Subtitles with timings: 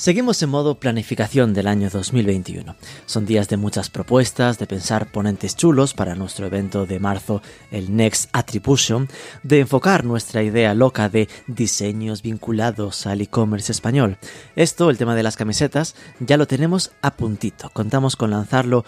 [0.00, 2.74] seguimos en modo planificación del año 2021.
[3.04, 7.94] Son días de muchas propuestas, de pensar ponentes chulos para nuestro evento de marzo, el
[7.94, 9.10] Next Attribution,
[9.42, 14.16] de enfocar nuestra idea loca de diseños vinculados al e-commerce español.
[14.56, 17.68] Esto, el tema de las camisetas, ya lo tenemos a puntito.
[17.68, 18.86] Contamos con lanzarlo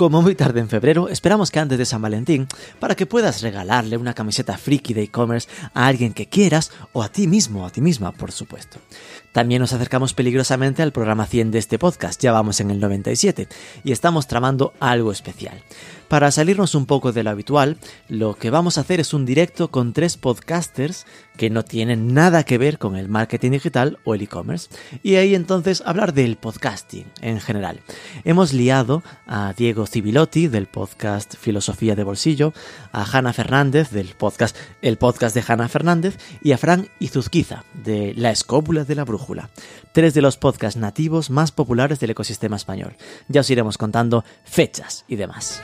[0.00, 2.48] como muy tarde en febrero, esperamos que antes de San Valentín,
[2.78, 7.10] para que puedas regalarle una camiseta friki de e-commerce a alguien que quieras o a
[7.10, 8.78] ti mismo a ti misma, por supuesto.
[9.32, 13.46] También nos acercamos peligrosamente al programa 100 de este podcast, ya vamos en el 97,
[13.84, 15.62] y estamos tramando algo especial.
[16.10, 17.76] Para salirnos un poco de lo habitual,
[18.08, 21.06] lo que vamos a hacer es un directo con tres podcasters
[21.36, 24.70] que no tienen nada que ver con el marketing digital o el e-commerce.
[25.04, 27.80] Y ahí entonces hablar del podcasting en general.
[28.24, 32.54] Hemos liado a Diego Civilotti del podcast Filosofía de Bolsillo,
[32.90, 38.14] a Hanna Fernández del podcast El Podcast de Hanna Fernández y a Fran Izuzquiza de
[38.16, 39.48] La Escópula de la Brújula.
[39.92, 42.96] Tres de los podcasts nativos más populares del ecosistema español.
[43.28, 45.60] Ya os iremos contando fechas y demás.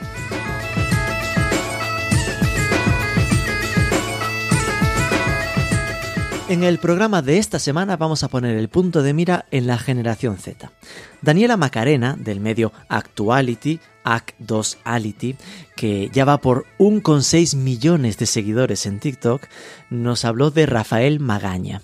[6.49, 9.77] En el programa de esta semana vamos a poner el punto de mira en la
[9.77, 10.71] generación Z.
[11.21, 15.35] Daniela Macarena, del medio Actuality, Act2Ality,
[15.77, 19.43] que ya va por 1,6 millones de seguidores en TikTok,
[19.89, 21.81] nos habló de Rafael Magaña.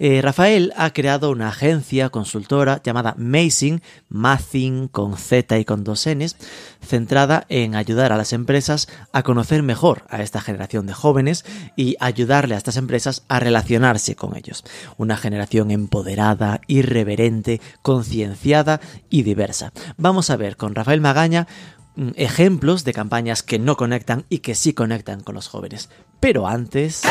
[0.00, 6.08] Eh, Rafael ha creado una agencia consultora llamada Mazing, Mazing con Z y con dos
[6.08, 6.36] Ns,
[6.84, 11.44] centrada en ayudar a las empresas a conocer mejor a esta generación de jóvenes
[11.76, 14.64] y ayudarle a estas empresas a relacionarse con ellos.
[14.96, 19.72] Una generación empoderada, irreverente, concienciada y diversa.
[19.98, 21.46] Vamos a ver con Rafael Magaña
[22.16, 25.90] ejemplos de campañas que no conectan y que sí conectan con los jóvenes.
[26.20, 27.02] Pero antes...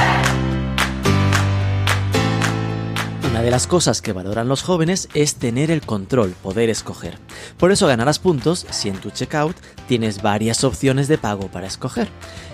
[3.30, 7.18] Una de las cosas que valoran los jóvenes es tener el control, poder escoger.
[7.57, 9.56] Por eso ganarás puntos si en tu checkout
[9.88, 12.09] tienes varias opciones de pago para escoger.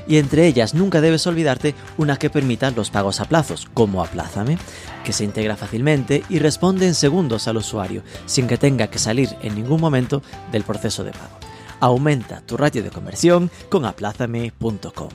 [0.07, 4.57] Y entre ellas nunca debes olvidarte una que permita los pagos a plazos, como Aplázame,
[5.03, 9.35] que se integra fácilmente y responde en segundos al usuario, sin que tenga que salir
[9.41, 11.48] en ningún momento del proceso de pago.
[11.79, 15.09] Aumenta tu ratio de conversión con aplázame.com.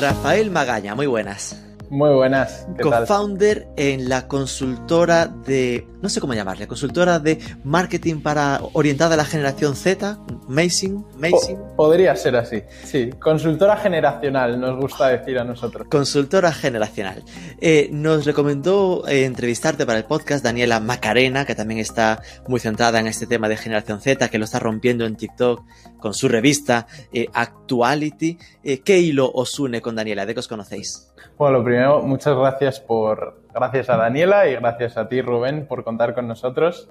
[0.00, 1.71] Rafael Magaña, muy buenas.
[1.92, 2.66] Muy buenas.
[2.80, 9.18] Co-founder en la consultora de, no sé cómo llamarle, consultora de marketing para orientada a
[9.18, 11.58] la generación Z, Amazing, Amazing.
[11.76, 13.10] podría ser así, sí.
[13.20, 15.86] Consultora generacional, nos gusta decir a nosotros.
[15.90, 17.24] Consultora generacional.
[17.60, 23.00] Eh, nos recomendó eh, entrevistarte para el podcast Daniela Macarena, que también está muy centrada
[23.00, 25.62] en este tema de generación Z, que lo está rompiendo en TikTok
[26.00, 28.38] con su revista eh, Actuality.
[28.82, 30.24] ¿Qué hilo os une con Daniela?
[30.24, 31.11] ¿De qué os conocéis?
[31.38, 35.84] Bueno, lo primero, muchas gracias por, gracias a Daniela y gracias a ti, Rubén, por
[35.84, 36.88] contar con nosotros.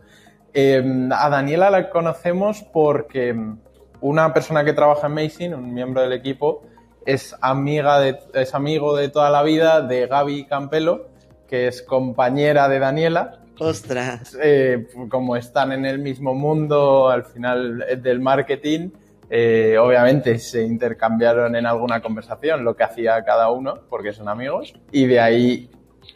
[0.53, 3.35] Em, a Daniela la conocemos porque
[4.01, 6.63] una persona que trabaja en Amazing, un miembro del equipo,
[7.05, 11.07] es amiga de, es amigo de toda la vida de Gaby Campelo,
[11.47, 13.39] que es compañera de Daniela.
[13.59, 14.37] ¡Ostras!
[14.41, 18.89] Eh, como están en el mismo mundo, al final del marketing,
[19.33, 24.73] eh, obviamente se intercambiaron en alguna conversación lo que hacía cada uno, porque son amigos,
[24.91, 25.69] y de ahí,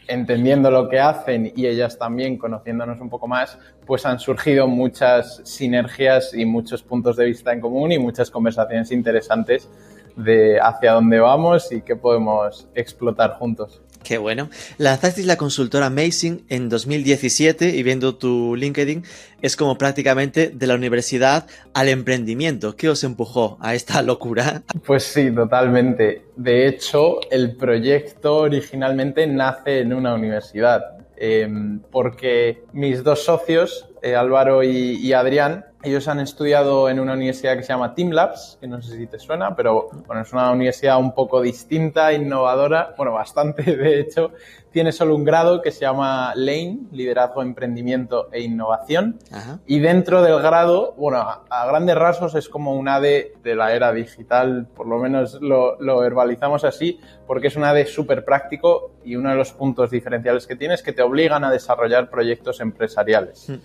[0.10, 5.42] entendiendo lo que hacen y ellas también conociéndonos un poco más, pues han surgido muchas
[5.46, 9.70] sinergias y muchos puntos de vista en común y muchas conversaciones interesantes
[10.18, 13.82] de hacia dónde vamos y qué podemos explotar juntos.
[14.06, 14.50] Qué bueno.
[14.78, 19.04] Lanzasteis la consultora Amazing en 2017 y viendo tu LinkedIn
[19.42, 22.76] es como prácticamente de la universidad al emprendimiento.
[22.76, 24.62] ¿Qué os empujó a esta locura?
[24.86, 26.22] Pues sí, totalmente.
[26.36, 30.84] De hecho, el proyecto originalmente nace en una universidad.
[31.18, 37.56] Em, porque mis dos socios, eh, Álvaro y Adrián, ellos han estudiado en una universidad
[37.56, 40.52] que se llama Team Labs, que no sé si te suena, pero bueno, es una
[40.52, 44.32] universidad un poco distinta, innovadora, bueno, bastante de hecho.
[44.72, 49.20] Tiene solo un grado que se llama Lane, Liderazgo, Emprendimiento e Innovación.
[49.66, 53.04] Y dentro del grado, bueno, a, grandes rasgos es como un AD
[53.42, 58.26] de la era digital, por lo menos lo, verbalizamos así, porque es un AD súper
[58.26, 62.10] práctico y uno de los puntos diferenciales que tiene es que te obligan a desarrollar
[62.10, 63.50] proyectos empresariales.
[63.50, 63.56] Hmm.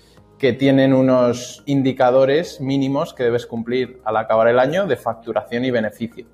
[0.41, 5.71] Que tienen unos indicadores mínimos que debes cumplir al acabar el año de facturación y
[5.71, 6.27] beneficio.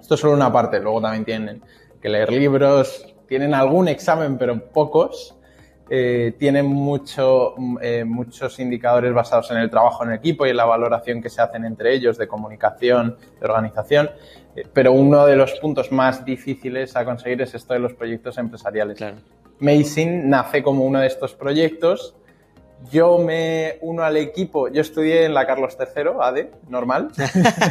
[0.00, 1.62] Esto es solo una parte, luego también tienen
[2.00, 5.34] que leer libros, tienen algún examen, pero pocos.
[5.88, 10.64] Eh, tienen mucho, eh, muchos indicadores basados en el trabajo en equipo y en la
[10.64, 14.10] valoración que se hacen entre ellos de comunicación, de organización.
[14.56, 18.38] Eh, pero uno de los puntos más difíciles a conseguir es esto de los proyectos
[18.38, 18.96] empresariales.
[18.96, 19.18] Claro.
[19.60, 22.16] nace como uno de estos proyectos
[22.90, 27.10] yo me uno al equipo, yo estudié en la Carlos III, AD, normal.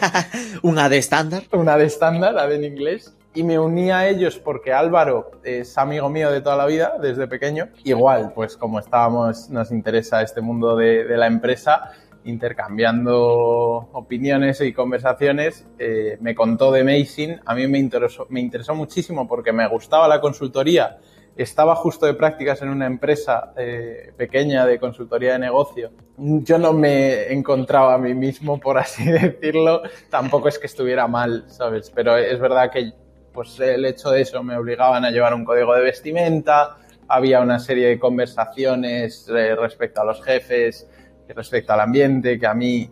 [0.63, 1.43] un AD estándar.
[1.51, 3.15] Un AD estándar, AD en inglés.
[3.33, 7.27] Y me uní a ellos porque Álvaro es amigo mío de toda la vida, desde
[7.27, 7.67] pequeño.
[7.83, 11.91] Igual, pues como estábamos, nos interesa este mundo de, la empresa,
[12.23, 17.41] intercambiando opiniones y conversaciones, eh, me contó de Amazing.
[17.45, 20.97] A mí me interesó, me interesó muchísimo porque me gustaba la consultoría
[21.35, 25.91] estaba justo de prácticas en una empresa eh, pequeña de consultoría de negocio.
[26.17, 29.83] Yo no me encontraba a mí mismo, por así decirlo.
[30.09, 31.91] Tampoco es que estuviera mal, ¿sabes?
[31.93, 32.93] Pero es verdad que
[33.33, 36.77] pues, el hecho de eso me obligaban a llevar un código de vestimenta,
[37.07, 40.89] había una serie de conversaciones eh, respecto a los jefes,
[41.27, 42.89] respecto al ambiente, que a mí,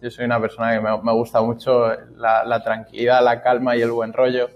[0.00, 3.90] yo soy una persona que me, gusta mucho la, la tranquilidad, la calma y el
[3.90, 4.48] buen rollo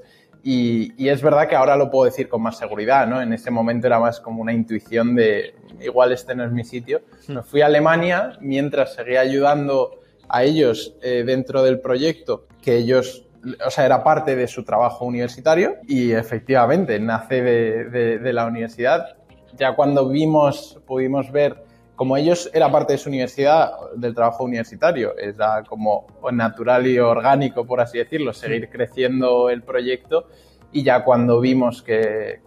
[0.48, 3.20] y, es verdad que ahora lo puedo decir con más seguridad, ¿no?
[3.20, 7.00] En ese momento era más como una intuición de igual este no es mi sitio.
[7.26, 7.34] Hmm.
[7.34, 9.98] Me fui a Alemania mientras seguía ayudando
[10.28, 13.26] a ellos eh, dentro del proyecto, que ellos,
[13.64, 19.16] o sea, era parte de su trabajo universitario y efectivamente nace de, de la universidad.
[19.56, 21.65] Ya cuando vimos, pudimos ver
[21.96, 27.66] como ellos era parte de su universidad, del trabajo universitario, era como natural y orgánico,
[27.66, 30.28] por así decirlo, seguir creciendo el proyecto.
[30.72, 32.42] Y ya cuando vimos que,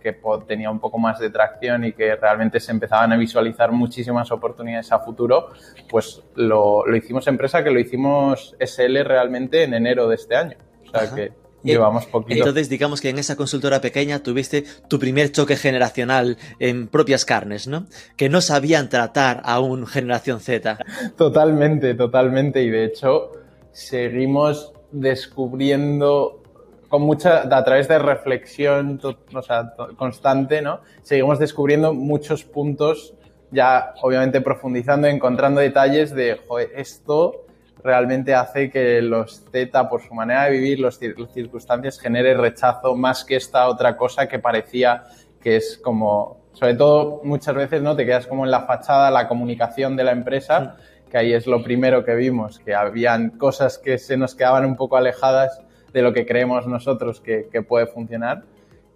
[0.47, 4.91] tenía un poco más de tracción y que realmente se empezaban a visualizar muchísimas oportunidades
[4.91, 5.49] a futuro,
[5.89, 10.57] pues lo, lo hicimos empresa, que lo hicimos SL realmente en enero de este año.
[10.85, 11.31] O sea que
[11.63, 12.39] Llevamos poquito.
[12.39, 17.67] Entonces, digamos que en esa consultora pequeña tuviste tu primer choque generacional en propias carnes,
[17.67, 17.85] ¿no?
[18.15, 20.77] Que no sabían tratar a un generación Z.
[21.17, 22.63] Totalmente, totalmente.
[22.63, 23.31] Y de hecho,
[23.71, 26.41] seguimos descubriendo
[26.87, 30.81] con mucha, a través de reflexión o sea, constante, ¿no?
[31.03, 33.13] Seguimos descubriendo muchos puntos,
[33.51, 37.45] ya obviamente profundizando, encontrando detalles de, joder, esto
[37.83, 43.23] realmente hace que los Z, por su manera de vivir, las circunstancias, genere rechazo más
[43.23, 45.05] que esta otra cosa que parecía
[45.41, 47.95] que es como, sobre todo muchas veces, ¿no?
[47.95, 50.75] Te quedas como en la fachada, la comunicación de la empresa,
[51.09, 54.75] que ahí es lo primero que vimos, que habían cosas que se nos quedaban un
[54.75, 55.61] poco alejadas
[55.93, 58.43] de lo que creemos nosotros que, puede funcionar.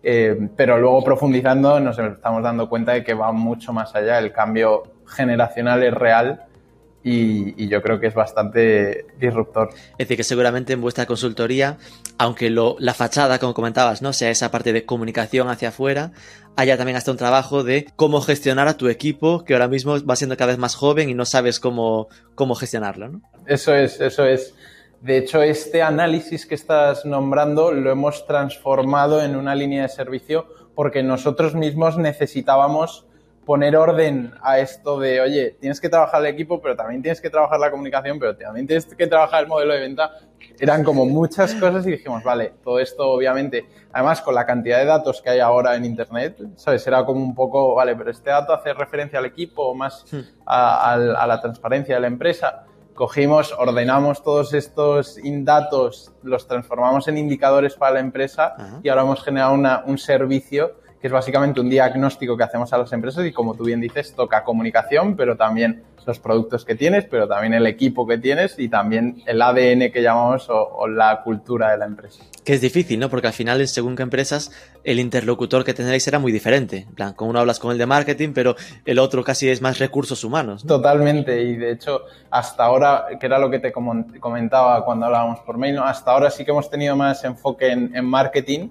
[0.05, 4.33] Eh, pero luego profundizando nos estamos dando cuenta de que va mucho más allá, el
[4.33, 6.45] cambio generacional es real
[7.03, 9.69] y, yo creo que es bastante disruptor.
[9.73, 11.77] Es decir, que seguramente en vuestra consultoría,
[12.17, 16.11] aunque lo, la fachada, como comentabas, no sea esa parte de comunicación hacia afuera,
[16.55, 20.15] haya también hasta un trabajo de cómo gestionar a tu equipo, que ahora mismo va
[20.15, 23.09] siendo cada vez más joven y no sabes cómo, cómo gestionarlo.
[23.09, 23.21] ¿no?
[23.47, 24.55] Eso es, eso es.
[25.01, 30.47] De hecho, este análisis que estás nombrando lo hemos transformado en una línea de servicio
[30.75, 33.05] porque nosotros mismos necesitábamos
[33.45, 37.29] poner orden a esto de, oye, tienes que trabajar el equipo, pero también tienes que
[37.29, 40.11] trabajar la comunicación, pero también tienes que trabajar el modelo de venta.
[40.59, 44.85] Eran como muchas cosas y dijimos, vale, todo esto obviamente, además con la cantidad de
[44.85, 46.85] datos que hay ahora en Internet, ¿sabes?
[46.87, 50.19] Era como un poco, vale, pero este dato hace referencia al equipo o más hmm.
[50.45, 52.65] a, la transparencia de la empresa.
[52.93, 59.23] Cogimos, ordenamos todos estos datos, los transformamos en indicadores para la empresa y ahora hemos
[59.23, 63.33] generado una, un servicio que es básicamente un diagnóstico que hacemos a las empresas y
[63.33, 67.67] como tú bien dices, toca comunicación, pero también los productos que tienes, pero también el
[67.67, 72.23] equipo que tienes y también el ADN que llamamos o, la cultura de la empresa.
[72.45, 73.09] Que es difícil, ¿no?
[73.09, 74.53] Porque al final, según qué empresas,
[74.85, 76.85] el interlocutor que tendréis será muy diferente.
[76.87, 78.55] En plan, como uno hablas con el de marketing, pero
[78.85, 80.65] el otro casi es más recursos humanos.
[80.65, 85.57] Totalmente, y de hecho, hasta ahora, que era lo que te comentaba cuando hablábamos por
[85.57, 85.83] mail, ¿no?
[85.83, 88.69] hasta ahora sí que hemos tenido más enfoque en, en marketing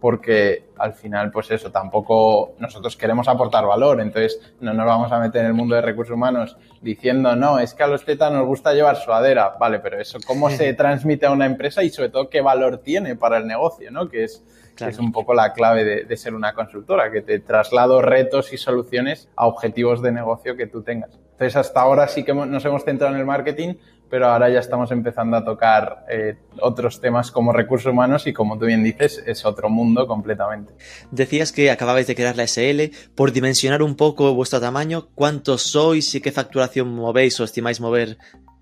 [0.00, 5.18] porque al final, pues eso, tampoco nosotros queremos aportar valor, entonces no nos vamos a
[5.18, 8.46] meter en el mundo de recursos humanos diciendo, no, es que a los tetas nos
[8.46, 12.28] gusta llevar suadera, vale, pero eso, ¿cómo se transmite a una empresa y sobre todo
[12.28, 14.08] qué valor tiene para el negocio, ¿no?
[14.08, 14.44] Que es,
[14.78, 18.58] es un poco la clave de, de, ser una consultora, que te traslado retos y
[18.58, 21.18] soluciones a objetivos de negocio que tú tengas.
[21.36, 23.74] Entonces, hasta ahora sí que nos hemos centrado en el marketing,
[24.08, 28.58] pero ahora ya estamos empezando a tocar eh, otros temas como recursos humanos y como
[28.58, 30.72] tú bien dices, es otro mundo completamente.
[31.10, 32.90] Decías que acababais de crear la SL.
[33.14, 38.16] Por dimensionar un poco vuestro tamaño, ¿cuántos sois y qué facturación movéis o estimáis mover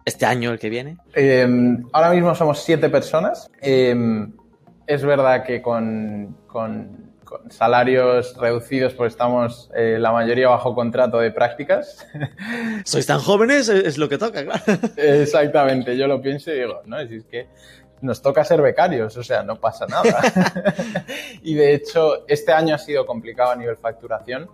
[0.04, 0.96] este año, el que viene?
[1.14, 1.46] Eh,
[1.92, 3.48] ahora mismo somos siete personas.
[3.62, 3.94] Eh,
[4.86, 7.13] es verdad que con, con,
[7.50, 12.06] salarios reducidos, pues estamos eh, la mayoría bajo contrato de prácticas.
[12.84, 14.62] Sois tan jóvenes, es lo que toca, claro.
[14.96, 17.48] Exactamente, yo lo pienso y digo, no, es que
[18.00, 20.20] nos toca ser becarios, o sea, no pasa nada.
[21.42, 24.48] y de hecho, este año ha sido complicado a nivel facturación.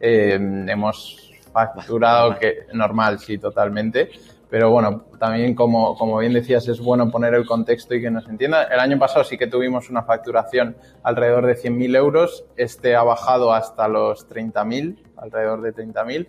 [0.00, 4.10] hemos facturado que normal, sí, totalmente.
[4.54, 8.28] Pero bueno, también como, como bien decías, es bueno poner el contexto y que nos
[8.28, 8.62] entienda.
[8.62, 12.46] El año pasado sí que tuvimos una facturación alrededor de 100.000 euros.
[12.56, 16.28] Este ha bajado hasta los 30.000, alrededor de 30.000.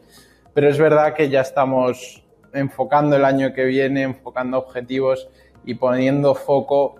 [0.55, 5.29] Pero es verdad que ya estamos enfocando el año que viene, enfocando objetivos
[5.63, 6.95] y poniendo foco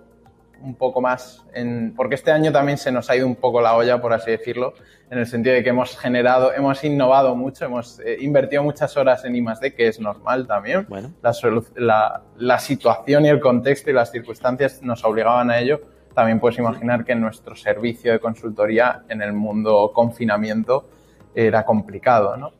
[0.62, 3.74] un poco más en, porque este año también se nos ha ido un poco la
[3.74, 4.74] olla, por así decirlo,
[5.10, 9.24] en el sentido de que hemos generado, hemos innovado mucho, hemos eh, invertido muchas horas
[9.24, 10.86] en I+.D., que es normal también.
[10.88, 11.12] Bueno.
[11.76, 15.80] La, la, situación y el contexto y las circunstancias nos obligaban a ello.
[16.14, 20.88] También puedes imaginar que nuestro servicio de consultoría en el mundo confinamiento
[21.34, 22.52] era complicado, ¿no?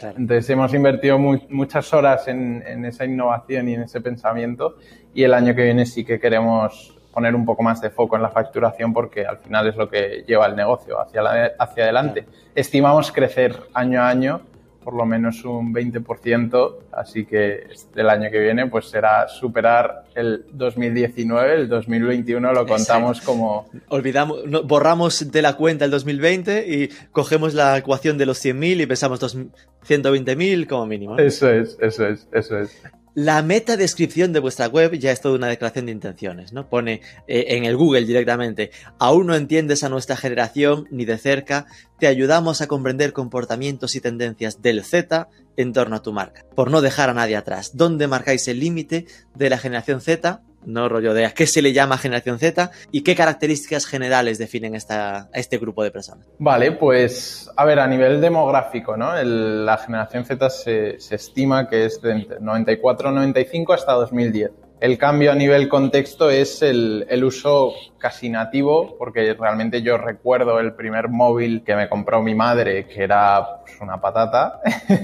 [0.00, 4.76] Entonces hemos invertido muchas horas en, en, esa innovación y en ese pensamiento
[5.12, 8.22] y el año que viene sí que queremos poner un poco más de foco en
[8.22, 11.20] la facturación porque al final es lo que lleva el negocio hacia,
[11.58, 12.26] hacia adelante.
[12.54, 14.42] Estimamos crecer año a año
[14.84, 20.46] por lo menos un 20%, así que el año que viene pues será superar el
[20.52, 23.68] 2019, el 2021 lo contamos como...
[23.88, 28.86] Olvidamos, borramos de la cuenta el 2020 y cogemos la ecuación de los 100.000 y
[28.86, 31.18] pensamos 120.000 como mínimo.
[31.18, 32.80] Eso es, eso es, eso es.
[33.20, 36.68] La meta descripción de vuestra web ya es toda una declaración de intenciones, ¿no?
[36.68, 38.70] Pone eh, en el Google directamente,
[39.00, 41.66] aún no entiendes a nuestra generación ni de cerca,
[41.98, 46.70] te ayudamos a comprender comportamientos y tendencias del Z en torno a tu marca, por
[46.70, 47.72] no dejar a nadie atrás.
[47.74, 51.72] ¿Dónde marcáis el límite de la generación Z no rollo de a qué se le
[51.72, 56.26] llama generación Z y qué características generales definen esta, a este grupo de personas.
[56.38, 59.14] Vale, pues a ver, a nivel demográfico, ¿no?
[59.22, 64.50] la generación Z se, estima que es de 94-95 hasta 2010.
[64.80, 70.74] El cambio a nivel contexto es el, uso casi nativo, porque realmente yo recuerdo el
[70.74, 74.60] primer móvil que me compró mi madre, que era pues, una patata,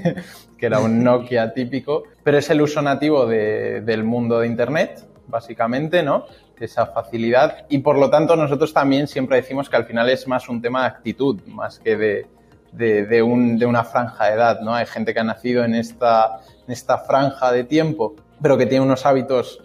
[0.58, 6.02] que era un Nokia típico, pero es el uso nativo del mundo de Internet, básicamente,
[6.02, 6.26] ¿no?
[6.58, 7.66] Esa facilidad.
[7.68, 10.82] Y por lo tanto, nosotros también siempre decimos que al final es más un tema
[10.82, 12.26] de actitud, más que de,
[12.72, 14.74] de, de, un, de una franja de edad, ¿no?
[14.74, 18.84] Hay gente que ha nacido en esta, en esta franja de tiempo, pero que tiene
[18.84, 19.60] unos hábitos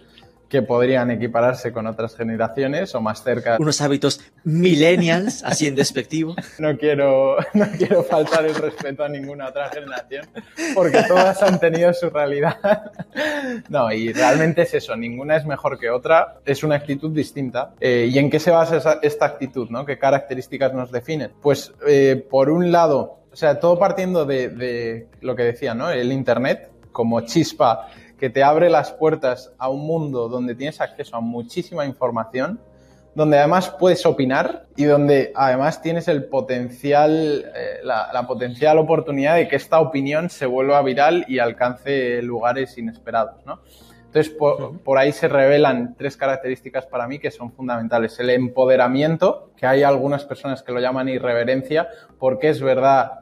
[0.49, 3.57] que podrían equipararse con otras generaciones o más cerca.
[3.59, 6.35] Unos hábitos millennials, así en despectivo.
[6.57, 10.25] No quiero, no quiero faltar el respeto a ninguna otra generación,
[10.73, 12.57] porque todas han tenido su realidad.
[13.69, 17.73] No, y realmente es eso, ninguna es mejor que otra, es una actitud distinta.
[17.79, 19.69] Eh, ¿Y en qué se basa esta actitud?
[19.69, 19.85] ¿no?
[19.85, 21.31] ¿Qué características nos definen?
[21.41, 25.91] Pues, eh, por un lado, o sea, todo partiendo de, de lo que decía, ¿no?
[25.91, 31.15] El Internet como chispa que te abre las puertas a un mundo donde tienes acceso
[31.15, 32.59] a muchísima información,
[33.15, 39.47] donde además puedes opinar y donde además tienes el potencial, eh, la, potencial oportunidad de
[39.47, 43.59] que esta opinión se vuelva viral y alcance lugares inesperados, ¿no?
[44.05, 48.19] Entonces, por, por, ahí se revelan tres características para mí que son fundamentales.
[48.19, 53.19] El empoderamiento, que hay algunas personas que lo llaman irreverencia, porque es verdad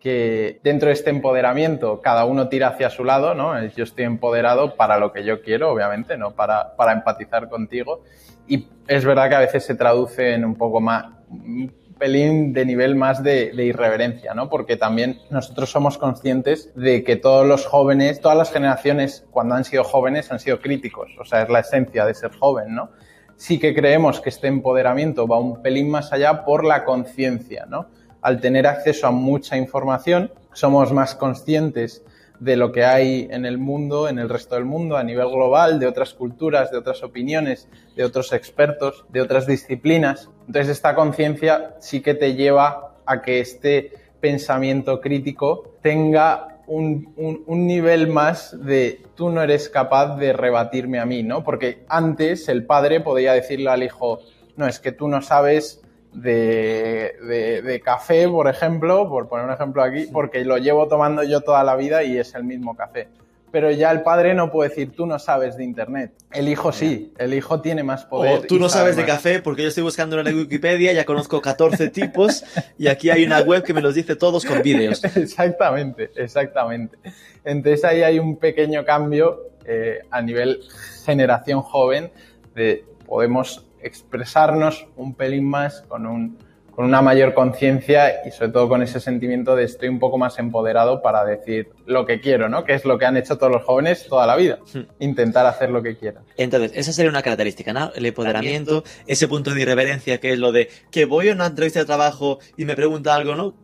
[0.00, 3.64] que dentro de este empoderamiento cada uno tira hacia su lado, ¿no?
[3.68, 8.04] Yo estoy empoderado para lo que yo quiero, obviamente, no para, para empatizar contigo.
[8.46, 12.64] Y es verdad que a veces se traduce en un poco más, un pelín de
[12.64, 14.48] nivel más de, de, irreverencia, ¿no?
[14.48, 19.64] Porque también nosotros somos conscientes de que todos los jóvenes, todas las generaciones, cuando han
[19.64, 21.10] sido jóvenes, han sido críticos.
[21.18, 22.90] O sea, es la esencia de ser joven, ¿no?
[23.36, 27.88] Sí que creemos que este empoderamiento va un pelín más allá por la conciencia, ¿no?
[28.22, 32.02] Al tener acceso a mucha información, somos más conscientes
[32.40, 35.80] de lo que hay en el mundo, en el resto del mundo, a nivel global,
[35.80, 40.28] de otras culturas, de otras opiniones, de otros expertos, de otras disciplinas.
[40.46, 47.14] Entonces esta conciencia sí que te lleva a que este pensamiento crítico tenga un,
[47.46, 51.42] un, nivel más de tú no eres capaz de rebatirme a mí, ¿no?
[51.42, 54.20] Porque antes el padre podía decirle al hijo,
[54.56, 55.80] no, es que tú no sabes
[56.12, 61.40] de, de, café, por ejemplo, por poner un ejemplo aquí, porque lo llevo tomando yo
[61.40, 63.08] toda la vida y es el mismo café.
[63.50, 66.12] Pero ya el padre no puede decir, tú no sabes de Internet.
[66.32, 68.40] El hijo sí, el hijo tiene más poder.
[68.40, 71.88] O tú no sabes de café porque yo estoy buscando en Wikipedia, ya conozco 14
[71.90, 72.44] tipos
[72.76, 75.02] y aquí hay una web que me los dice todos con vídeos.
[75.16, 76.98] Exactamente, exactamente.
[77.44, 80.60] Entonces ahí hay un pequeño cambio eh, a nivel
[81.04, 82.10] generación joven
[82.54, 86.38] de podemos expresarnos un pelín más con, un,
[86.78, 90.38] con una mayor conciencia y sobre todo con ese sentimiento de estoy un poco más
[90.38, 92.62] empoderado para decir lo que quiero, ¿no?
[92.62, 94.82] Que es lo que han hecho todos los jóvenes toda la vida, hmm.
[95.00, 96.22] intentar hacer lo que quieran.
[96.36, 97.90] Entonces, esa sería una característica, ¿no?
[97.96, 101.80] El empoderamiento, ese punto de irreverencia que es lo de que voy a una entrevista
[101.80, 103.54] de trabajo y me pregunta algo, ¿no?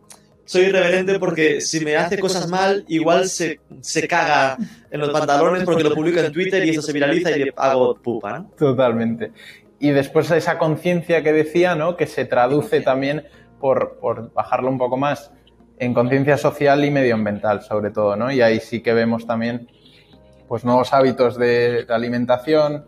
[0.45, 4.57] soy irreverente porque si me hace cosas mal, igual se, se caga
[4.91, 7.95] en los pantalones porque lo publico en Twitter y eso se viraliza y le hago
[7.95, 8.51] pupa, ¿no?
[8.57, 9.31] Totalmente
[9.79, 11.97] y después esa conciencia que decía, ¿no?
[11.97, 13.25] Que se traduce también
[13.59, 15.31] por, por bajarlo un poco más
[15.77, 18.31] en conciencia social y medioambiental, sobre todo, ¿no?
[18.31, 19.69] Y ahí sí que vemos también,
[20.47, 22.85] pues, nuevos hábitos de, alimentación,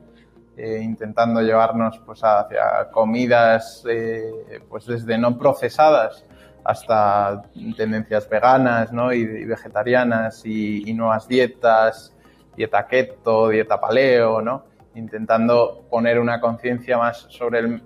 [0.55, 6.23] eh, intentando llevarnos, pues, hacia comidas, eh, pues, desde no procesadas
[6.63, 7.43] hasta
[7.75, 9.11] tendencias veganas, ¿no?
[9.13, 12.15] Y, vegetarianas y, y nuevas dietas,
[12.55, 14.65] dieta keto, dieta paleo, ¿no?
[14.97, 17.81] Intentando poner una conciencia más sobre el...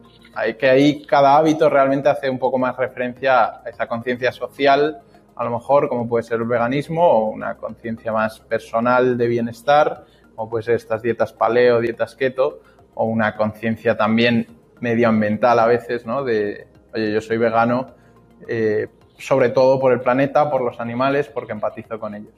[0.57, 5.01] que ahí cada hábito realmente hace un poco más referencia a esa conciencia social,
[5.35, 10.05] a lo mejor como puede ser el veganismo o una conciencia más personal de bienestar,
[10.35, 12.61] como puede ser estas dietas paleo, dietas keto,
[12.93, 14.47] o una conciencia también
[14.79, 16.23] medioambiental a veces, ¿no?
[16.23, 17.93] De, oye, yo soy vegano,
[18.47, 18.87] eh,
[19.17, 22.33] sobre todo por el planeta, por los animales, porque empatizo con ellos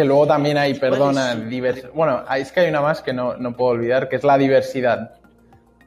[0.00, 1.90] que luego también hay, perdona, diversidad.
[1.92, 5.16] Bueno, es que hay una más que no, no, puedo olvidar, que es la diversidad.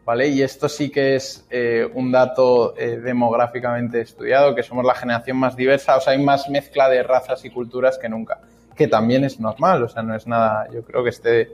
[0.05, 0.27] ¿Vale?
[0.27, 5.37] Y esto sí que es eh, un dato eh, demográficamente estudiado, que somos la generación
[5.37, 8.39] más diversa, o sea, hay más mezcla de razas y culturas que nunca,
[8.75, 11.53] que también es normal, o sea, no es nada, yo creo que esté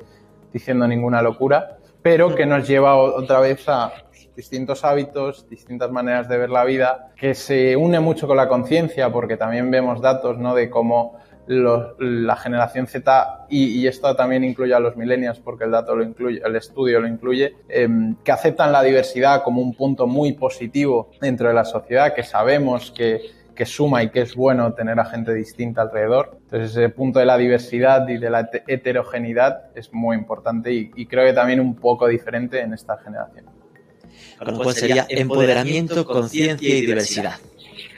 [0.52, 3.94] diciendo ninguna locura, pero que nos lleva otra vez a
[4.36, 9.10] distintos hábitos, distintas maneras de ver la vida, que se une mucho con la conciencia,
[9.12, 10.56] porque también vemos datos, ¿no?
[10.56, 15.96] De cómo la generación Z, y, esto también incluye a los millennials porque el dato
[15.96, 20.34] lo incluye, el estudio lo incluye, em, que aceptan la diversidad como un punto muy
[20.34, 23.22] positivo dentro de la sociedad, que sabemos que,
[23.56, 26.38] que suma y que es bueno tener a gente distinta alrededor.
[26.44, 31.26] Entonces ese punto de la diversidad y de la heterogeneidad es muy importante y, creo
[31.26, 33.46] que también un poco diferente en esta generación.
[34.64, 37.34] pues sería empoderamiento, conciencia y diversidad.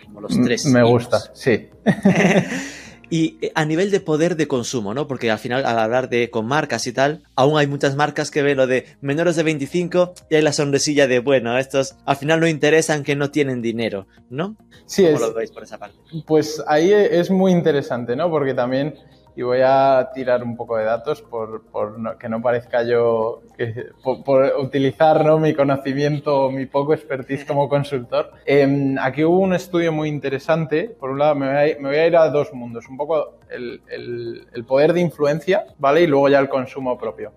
[0.05, 0.65] Como los tres.
[0.67, 1.69] Me gusta, sí.
[3.11, 5.07] Y eh, a nivel de poder de consumo, ¿no?
[5.07, 8.41] Porque al final, al hablar de con marcas y tal, aún hay muchas marcas que
[8.41, 12.39] ven lo de menores de 25 y hay la sonrisilla de, bueno, estos al final
[12.39, 14.55] no interesan que no tienen dinero, ¿no?
[14.87, 15.97] Sí, ¿Cómo lo veis por esa parte?
[16.25, 18.31] Pues ahí es muy interesante, ¿no?
[18.31, 18.95] Porque también
[19.35, 23.87] y voy a tirar un poco de datos por, por que no parezca yo que,
[24.03, 25.39] por, utilizar ¿no?
[25.39, 28.31] mi conocimiento o mi poco expertise como consultor.
[28.45, 30.95] Em, aquí hubo un estudio muy interesante.
[30.99, 31.47] Por un lado, me
[31.81, 32.87] voy, a, ir a dos mundos.
[32.89, 36.01] Un poco el, el, el poder de influencia, ¿vale?
[36.01, 37.31] Y luego ya el consumo propio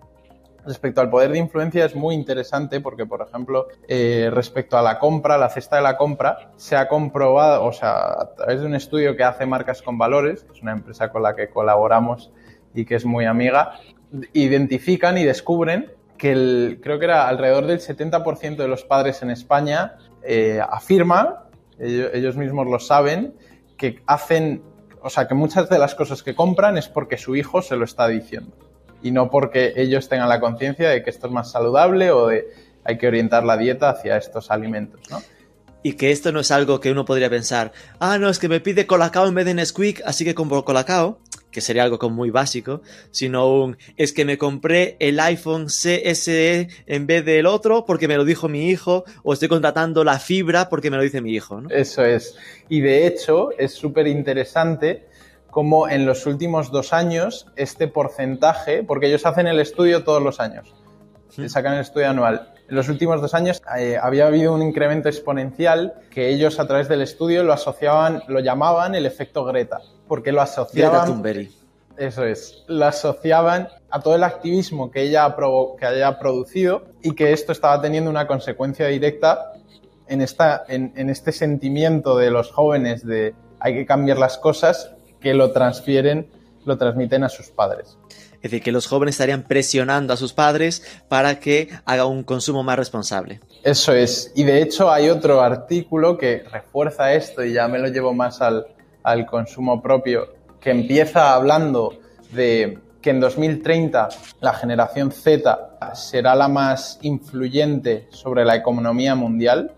[0.65, 4.99] respecto al poder de influencia es muy interesante porque, por ejemplo, eh, respecto a la
[4.99, 8.75] compra, la cesta de la compra, se ha comprobado, o sea, a través de un
[8.75, 12.31] estudio que hace Marcas con Valores, que es una empresa con la que colaboramos
[12.73, 13.79] y que es muy amiga,
[14.33, 19.29] identifican y descubren que el, creo que era alrededor del 70% de los padres en
[19.29, 21.45] España eh, afirma,
[21.79, 23.35] ellos, ellos mismos lo saben,
[23.77, 24.63] que hacen,
[25.01, 27.83] o sea, que muchas de las cosas que compran es porque su hijo se lo
[27.83, 28.64] está diciendo
[29.05, 32.47] y no porque ellos tengan la conciencia de que esto es más saludable o de
[32.83, 35.21] hay que orientar la dieta hacia estos alimentos, ¿no?
[35.83, 38.61] Y que esto no es algo que uno podría pensar, ah, no, es que me
[38.61, 41.19] pide Colacao en vez de Nesquik, así que compro Colacao,
[41.51, 46.69] que sería algo como muy básico, sino un, es que me compré el iPhone CSE
[46.87, 50.67] en vez del otro porque me lo dijo mi hijo, o estoy contratando la fibra
[50.67, 51.69] porque me lo dice mi hijo, ¿no?
[51.69, 52.35] Eso es.
[52.69, 55.05] Y de hecho, es súper interesante
[55.55, 60.41] como en los últimos dos años este porcentaje, porque ellos hacen el estudio todos los
[60.41, 60.75] años,
[61.47, 62.51] sacan el estudio anual.
[62.67, 66.89] En los últimos dos años eh, había habido un incremento exponencial que ellos a través
[66.89, 71.23] del estudio lo asociaban, lo llamaban el efecto Greta, porque lo asociaban...
[71.95, 75.37] Eso es, lo asociaban a todo el activismo que ella
[75.79, 79.53] que haya producido y que esto estaba teniendo una consecuencia directa
[80.09, 84.94] en, esta, en este sentimiento de los jóvenes de hay que cambiar las cosas
[85.25, 86.27] que lo transfieren,
[86.65, 87.97] lo transmiten a sus padres.
[88.35, 92.61] Es decir, que los jóvenes estarían presionando a sus padres para que haga un consumo
[92.61, 93.39] más responsable.
[93.63, 94.31] Eso es.
[94.35, 98.39] Y de hecho hay otro artículo que refuerza esto y ya me lo llevo más
[98.39, 98.67] al,
[99.01, 100.27] al consumo propio,
[100.61, 101.97] que empieza hablando
[102.31, 104.09] de que en 2030
[104.41, 109.73] la generación Z será la más influyente sobre la economía mundial,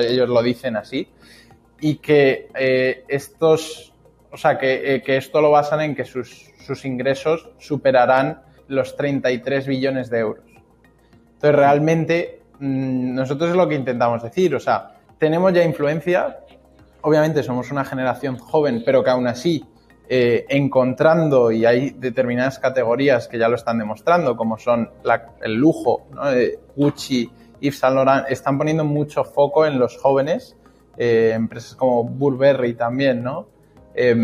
[0.00, 1.06] ellos lo dicen así,
[1.80, 3.92] y que eh, estos,
[4.36, 6.52] o sea, que, eh, que, esto lo basan en que sus,
[6.84, 10.44] ingresos superarán los 33 billones de euros.
[11.32, 16.40] Entonces, realmente, mm, nosotros es lo que intentamos decir, o sea, tenemos ya influencia,
[17.00, 19.64] obviamente somos una generación joven, pero que aún así,
[20.06, 24.90] eh, encontrando, y hay determinadas categorías que ya lo están demostrando, como son
[25.40, 26.24] el lujo, ¿no?
[26.76, 30.58] Gucci, Yves Saint Laurent, están poniendo mucho foco en los jóvenes,
[30.98, 33.55] eh, empresas como Burberry también, ¿no?
[33.96, 34.14] Eh,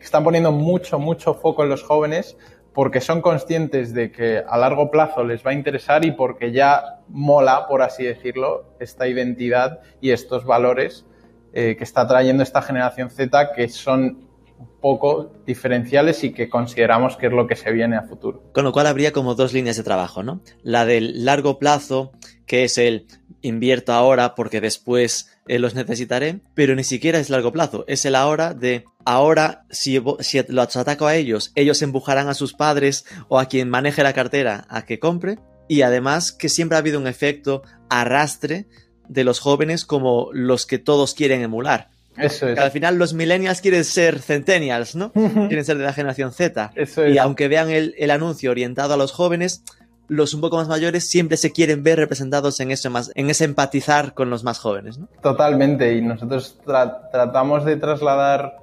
[0.00, 2.36] están poniendo mucho, mucho foco en los jóvenes
[2.76, 7.00] porque son conscientes de que a largo plazo les va a interesar y porque ya
[7.08, 11.06] mola, por así decirlo, esta identidad y estos valores
[11.54, 17.16] eh, que está trayendo esta generación Z que son un poco diferenciales y que consideramos
[17.16, 18.42] que es lo que se viene a futuro.
[18.52, 20.42] Con lo cual habría como dos líneas de trabajo, ¿no?
[20.62, 22.12] La del largo plazo,
[22.44, 23.06] que es el
[23.46, 28.14] invierto ahora porque después eh, los necesitaré, pero ni siquiera es largo plazo, es el
[28.14, 33.38] ahora de ahora si, si los ataco a ellos, ellos empujarán a sus padres o
[33.38, 37.06] a quien maneje la cartera a que compre y además que siempre ha habido un
[37.06, 38.66] efecto arrastre
[39.08, 41.90] de los jóvenes como los que todos quieren emular.
[42.16, 42.58] Eso es.
[42.58, 45.12] al final los millennials quieren ser centennials, ¿no?
[45.12, 46.72] quieren ser de la generación Z.
[46.74, 47.14] Eso es.
[47.14, 49.62] Y aunque vean el, el anuncio orientado a los jóvenes,
[50.08, 53.44] los un poco más mayores siempre se quieren ver representados en eso más, en ese
[53.44, 55.08] empatizar con los más jóvenes, ¿no?
[55.22, 58.58] Totalmente, y nosotros tra tratamos de trasladar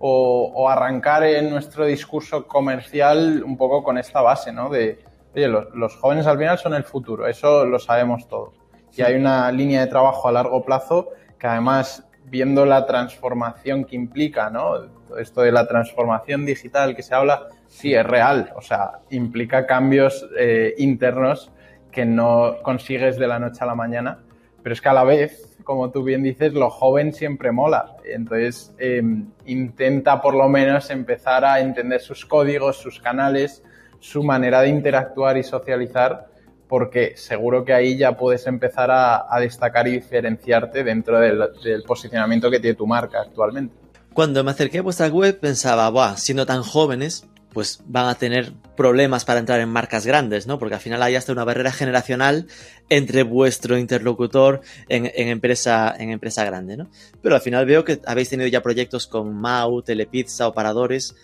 [0.00, 4.70] o, arrancar en nuestro discurso comercial un poco con esta base, ¿no?
[4.70, 8.52] De, oye, los, los, jóvenes al final son el futuro, eso lo sabemos todo.
[8.96, 13.96] Y hay una línea de trabajo a largo plazo que además, viendo la transformación que
[13.96, 14.74] implica, ¿no?
[15.18, 18.52] Esto de la transformación digital que se habla, sí, es real.
[18.56, 21.52] O sea, implica cambios eh, internos
[21.92, 24.18] que no consigues de la noche a la mañana.
[24.62, 27.96] Pero es que a la vez, como tú bien dices, lo joven siempre mola.
[28.04, 29.02] Entonces, eh,
[29.46, 33.62] intenta por lo menos empezar a entender sus códigos, sus canales,
[34.00, 36.26] su manera de interactuar y socializar,
[36.68, 42.50] porque seguro que ahí ya puedes empezar a, destacar y diferenciarte dentro del, del posicionamiento
[42.50, 43.74] que tiene tu marca actualmente.
[44.12, 47.26] Cuando me acerqué a vuestra web pensaba, Buah, siendo tan jóvenes,
[47.58, 50.60] pues van a tener problemas para entrar en marcas grandes, ¿no?
[50.60, 52.46] Porque al final hay hasta una barrera generacional
[52.88, 56.88] entre vuestro interlocutor en, empresa, en empresa grande, ¿no?
[57.20, 61.16] Pero al final veo que habéis tenido ya proyectos con Mau, Telepizza, Operadores.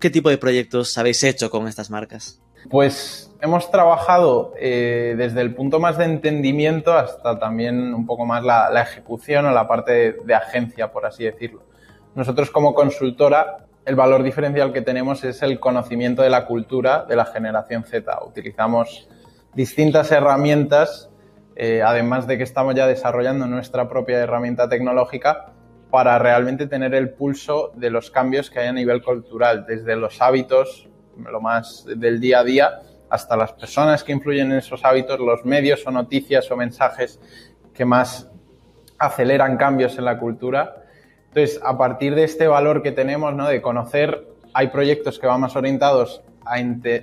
[0.00, 2.40] ¿Qué tipo de proyectos habéis hecho con estas marcas?
[2.70, 8.42] Pues hemos trabajado eh, desde el punto más de entendimiento hasta también un poco más
[8.42, 11.64] la, ejecución o la parte de agencia, por así decirlo.
[12.14, 17.16] Nosotros como consultora, el valor diferencial que tenemos es el conocimiento de la cultura de
[17.16, 18.16] la generación Z.
[18.24, 19.08] Utilizamos
[19.54, 21.10] distintas herramientas,
[21.56, 25.52] eh, además de que estamos ya desarrollando nuestra propia herramienta tecnológica,
[25.90, 30.22] para realmente tener el pulso de los cambios que hay a nivel cultural, desde los
[30.22, 35.20] hábitos, lo más del día a día, hasta las personas que influyen en esos hábitos,
[35.20, 37.20] los medios o noticias o mensajes
[37.74, 38.30] que más
[38.98, 40.81] aceleran cambios en la cultura
[41.34, 43.48] entonces, a partir de este valor que tenemos, ¿no?
[43.48, 46.56] De conocer, hay proyectos que van más orientados a,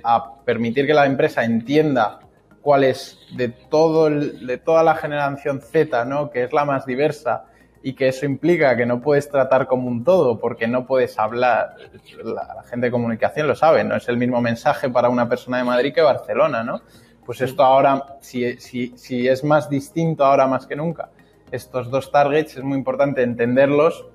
[0.04, 2.20] a permitir que la empresa entienda
[2.60, 6.30] cuál es de, todo el, de toda la generación Z, ¿no?
[6.30, 7.46] Que es la más diversa
[7.82, 11.74] y que eso implica que no puedes tratar como un todo porque no puedes hablar,
[12.22, 15.58] la, la, gente de comunicación lo sabe, no es el mismo mensaje para una persona
[15.58, 16.82] de Madrid que Barcelona, ¿no?
[17.26, 21.08] Pues esto ahora, si, si, si es más distinto ahora más que nunca,
[21.50, 24.06] estos dos targets es muy importante entenderlos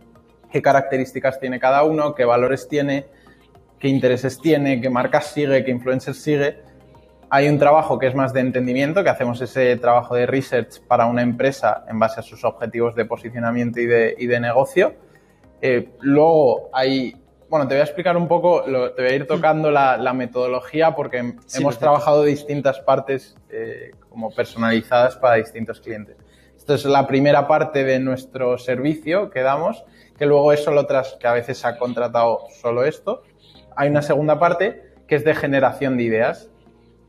[0.56, 3.08] qué características tiene cada uno, qué valores tiene,
[3.78, 6.60] qué intereses tiene, qué marcas sigue, qué influencers sigue.
[7.30, 11.08] Hay un trabajo que es más de entendimiento, que hacemos ese trabajo de research para
[11.08, 14.94] una empresa en base a sus objetivos de posicionamiento y de, y de negocio.
[15.62, 19.28] Eh, luego hay, bueno, te voy a explicar un poco, lo, te voy a ir
[19.28, 25.82] tocando la, la metodología porque sí, hemos trabajado distintas partes eh, como personalizadas para distintos
[25.82, 26.16] clientes.
[26.56, 29.84] Esto es la primera parte de nuestro servicio que damos
[30.18, 33.24] que luego es solo otras, que a veces se ha contratado solo esto.
[33.76, 36.50] Hay una segunda parte que es de generación de ideas.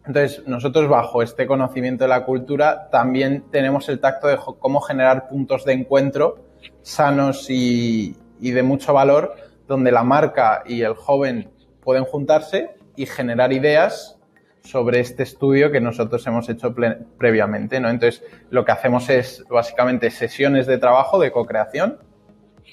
[0.07, 5.29] Entonces, nosotros bajo este conocimiento de la cultura también tenemos el tacto de cómo generar
[5.29, 6.45] puntos de encuentro
[6.83, 9.35] sanos y, y de mucho valor,
[9.67, 11.51] donde la marca y el joven
[11.83, 14.19] pueden juntarse y generar ideas
[14.63, 16.75] sobre este estudio que nosotros hemos hecho
[17.19, 17.89] previamente, ¿no?
[17.89, 21.99] Entonces, lo que hacemos es básicamente sesiones de trabajo de co-creación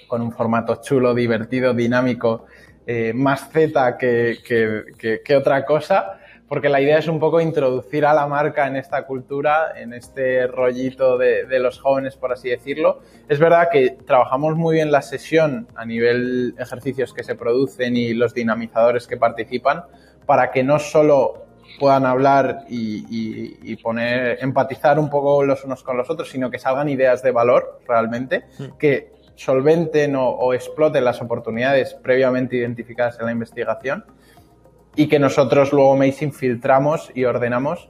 [0.08, 2.46] con un formato chulo, divertido, dinámico,
[2.86, 8.14] eh, más Z que, que, otra cosa, porque la idea es un poco introducir a
[8.14, 13.00] la marca en esta cultura, en este rollito de, de, los jóvenes, por así decirlo.
[13.30, 18.14] Es verdad que trabajamos muy bien la sesión a nivel ejercicios que se producen y
[18.14, 19.86] los dinamizadores que participan,
[20.26, 21.44] para que no solo
[21.80, 26.90] puedan hablar y, poner, empatizar un poco los unos con los otros, sino que salgan
[26.90, 28.78] ideas de valor realmente, mm.
[28.78, 34.06] que solventen o, exploten las oportunidades previamente identificadas en la investigación
[34.96, 37.90] y que nosotros luego Amazing filtramos y ordenamos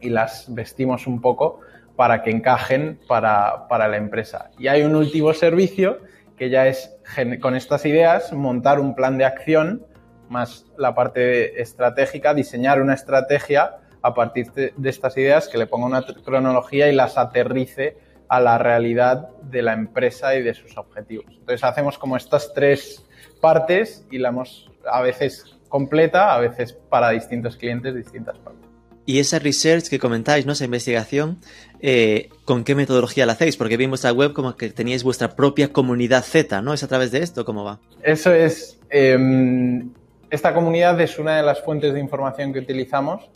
[0.00, 1.60] y las vestimos un poco
[1.96, 4.50] para que encajen para, para la empresa.
[4.58, 5.98] Y hay un último servicio
[6.36, 6.94] que ya es
[7.40, 9.86] con estas ideas montar un plan de acción
[10.28, 15.86] más la parte estratégica, diseñar una estrategia a partir de, estas ideas que le ponga
[15.86, 17.96] una cronología y las aterrice
[18.28, 21.26] a la realidad de la empresa y de sus objetivos.
[21.28, 23.04] Entonces hacemos como estas tres
[23.40, 28.66] partes y la hemos a veces completa, a veces para distintos clientes, distintas partes.
[29.08, 30.52] Y esa research que comentáis, ¿no?
[30.52, 31.38] Esa investigación,
[31.80, 33.56] eh, ¿con qué metodología la hacéis?
[33.56, 36.74] Porque vi en vuestra web como que teníais vuestra propia comunidad Z, ¿no?
[36.74, 37.44] ¿Es a través de esto?
[37.44, 37.78] ¿Cómo va?
[38.02, 38.80] Eso es.
[38.90, 39.92] Em,
[40.28, 43.30] esta comunidad es una de las fuentes de información que utilizamos.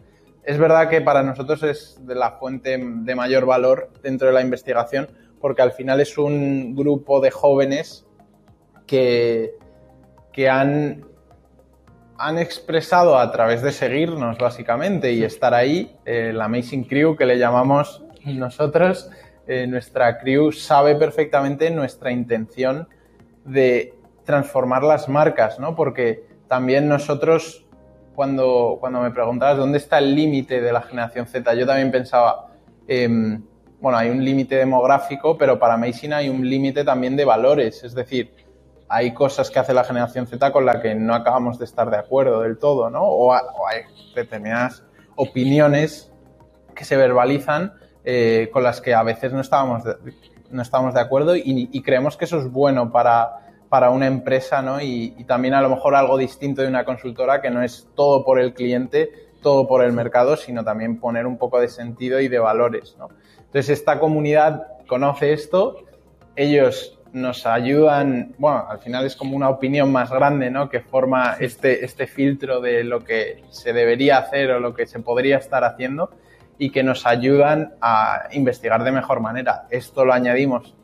[0.45, 4.41] Es verdad que para nosotros es de la fuente de mayor valor dentro de la
[4.41, 5.09] investigación,
[5.41, 8.07] porque al final es un grupo de jóvenes
[8.87, 9.53] que,
[10.33, 11.05] que han,
[12.19, 17.27] han expresado a través de seguirnos básicamente y estar ahí, eh, la Amazing Crew que
[17.27, 19.11] le llamamos nosotros,
[19.47, 22.89] eh, nuestra crew sabe perfectamente nuestra intención
[23.45, 25.75] de transformar las marcas, ¿no?
[25.75, 27.67] Porque también nosotros,
[28.21, 32.49] cuando, me preguntabas dónde está el límite de la generación Z, yo también pensaba,
[32.87, 33.43] em,
[33.81, 37.95] bueno, hay un límite demográfico, pero para Medicina hay un límite también de valores, es
[37.95, 38.35] decir,
[38.91, 41.97] hay cosas que hace la generación Z con las que no acabamos de estar de
[41.97, 43.05] acuerdo del todo, ¿no?
[43.05, 44.85] O, hay determinadas
[45.17, 46.13] opiniones
[46.75, 47.73] que se verbalizan
[48.05, 49.95] eh, con las que a veces no estábamos de,
[50.51, 54.83] no estamos de acuerdo y, creemos que eso es bueno para, para una empresa, ¿no?
[54.83, 58.41] Y, también a lo mejor algo distinto de una consultora que no es todo por
[58.41, 62.41] el cliente, todo por el mercado, sino también poner un poco de sentido y de
[62.41, 63.09] valores, ¿no?
[63.39, 65.85] Entonces esta comunidad conoce esto,
[66.35, 70.69] ellos nos ayudan, bueno, al final es como una opinión más grande, ¿no?
[70.69, 74.99] Que forma este, este filtro de lo que se debería hacer o lo que se
[74.99, 76.11] podría estar haciendo
[76.59, 79.67] y que nos ayudan a investigar de mejor manera.
[79.71, 80.75] Esto lo añadimos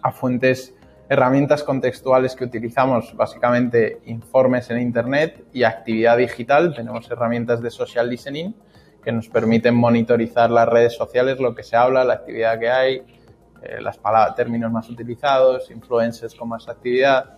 [0.00, 0.75] a fuentes
[1.08, 6.74] herramientas contextuales que utilizamos, básicamente informes en Internet y actividad digital.
[6.74, 8.54] Tenemos herramientas de social listening
[9.04, 13.02] que nos permiten monitorizar las redes sociales, lo que se habla, la actividad que hay,
[13.62, 17.36] eh, las palabras, términos más utilizados, influencers con más actividad.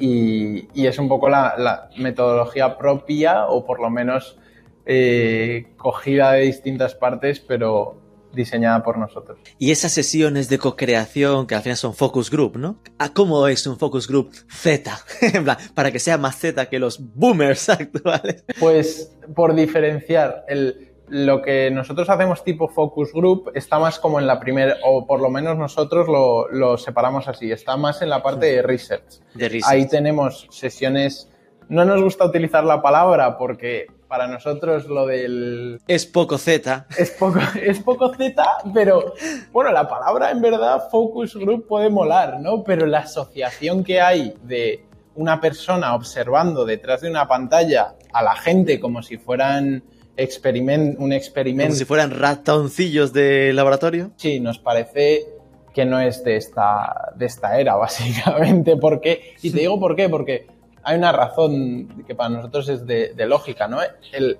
[0.00, 4.38] Y, es un poco la, metodología propia o por lo menos
[4.86, 8.01] eh, cogida de distintas partes, pero
[8.34, 9.38] diseñada por nosotros.
[9.58, 12.78] Y esas sesiones de co-creación que al final son focus group, ¿no?
[12.98, 14.92] ¿A cómo es un focus group Z?
[15.74, 18.44] para que sea más Z que los boomers actuales.
[18.58, 24.26] Pues por diferenciar, el, lo que nosotros hacemos tipo focus group está más como en
[24.26, 28.22] la primera, o por lo menos nosotros lo, lo separamos así, está más en la
[28.22, 29.20] parte de research.
[29.34, 29.70] de research.
[29.70, 31.30] Ahí tenemos sesiones,
[31.68, 35.80] no nos gusta utilizar la palabra porque para nosotros lo del...
[35.88, 36.86] Es poco Z.
[36.98, 38.44] Es poco, es poco Z,
[38.74, 39.14] pero
[39.50, 42.62] bueno, la palabra en verdad focus group puede molar, ¿no?
[42.62, 48.36] Pero la asociación que hay de una persona observando detrás de una pantalla a la
[48.36, 49.82] gente como si fueran
[50.18, 51.70] experiment, un experimento...
[51.70, 54.10] Como si fueran ratoncillos de laboratorio.
[54.16, 55.24] Sí, nos parece
[55.72, 58.76] que no es de esta, de esta era, básicamente.
[58.76, 59.36] ¿Por qué?
[59.40, 60.48] Y te digo por qué, porque
[60.84, 63.78] hay una razón que para nosotros es de, lógica, ¿no?
[64.12, 64.38] El,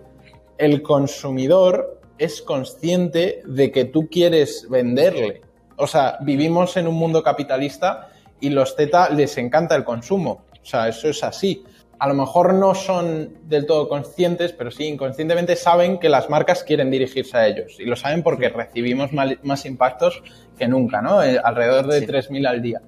[0.59, 5.43] el, consumidor es consciente de que tú quieres venderle.
[5.77, 10.45] O sea, vivimos en un mundo capitalista y los Z les encanta el consumo.
[10.61, 11.65] O sea, eso es así.
[11.99, 16.65] A lo mejor no son del todo conscientes, pero sí inconscientemente saben que las marcas
[16.65, 17.79] quieren dirigirse a ellos.
[17.79, 20.23] Y lo saben porque recibimos más impactos
[20.59, 21.23] que nunca, ¿no?
[21.23, 22.83] Eh, alrededor de 3.000 al día.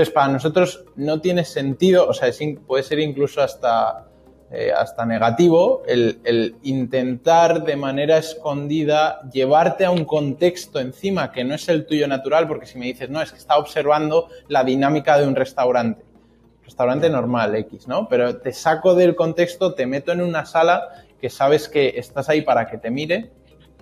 [0.00, 2.30] Entonces, para nosotros no tiene sentido, o sea,
[2.66, 4.06] puede ser incluso hasta,
[4.50, 11.54] eh, hasta negativo el, intentar de manera escondida llevarte a un contexto encima que no
[11.54, 15.18] es el tuyo natural, porque si me dices, no, es que está observando la dinámica
[15.18, 16.02] de un restaurante.
[16.64, 18.08] restaurante normal X, ¿no?
[18.08, 22.40] Pero te saco del contexto, te meto en una sala que sabes que estás ahí
[22.40, 23.32] para que te mire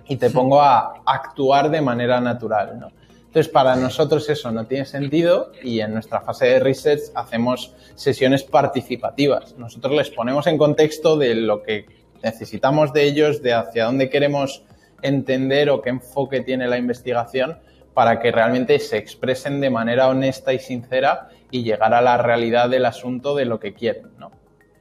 [0.05, 2.98] y te pongo a actuar de manera natural, ¿no?
[3.29, 8.41] Entonces, para nosotros eso no tiene sentido y en nuestra fase de research hacemos sesiones
[8.41, 9.55] participativas.
[9.55, 11.85] Nosotros les ponemos en contexto de lo que
[12.23, 14.63] necesitamos de ellos, de hacia dónde queremos
[15.03, 17.59] entender o qué enfoque tiene la investigación
[17.93, 22.67] para que realmente se expresen de manera honesta y sincera y llegar a la realidad
[22.67, 24.09] del asunto de lo que quieren.
[24.17, 24.31] ¿no?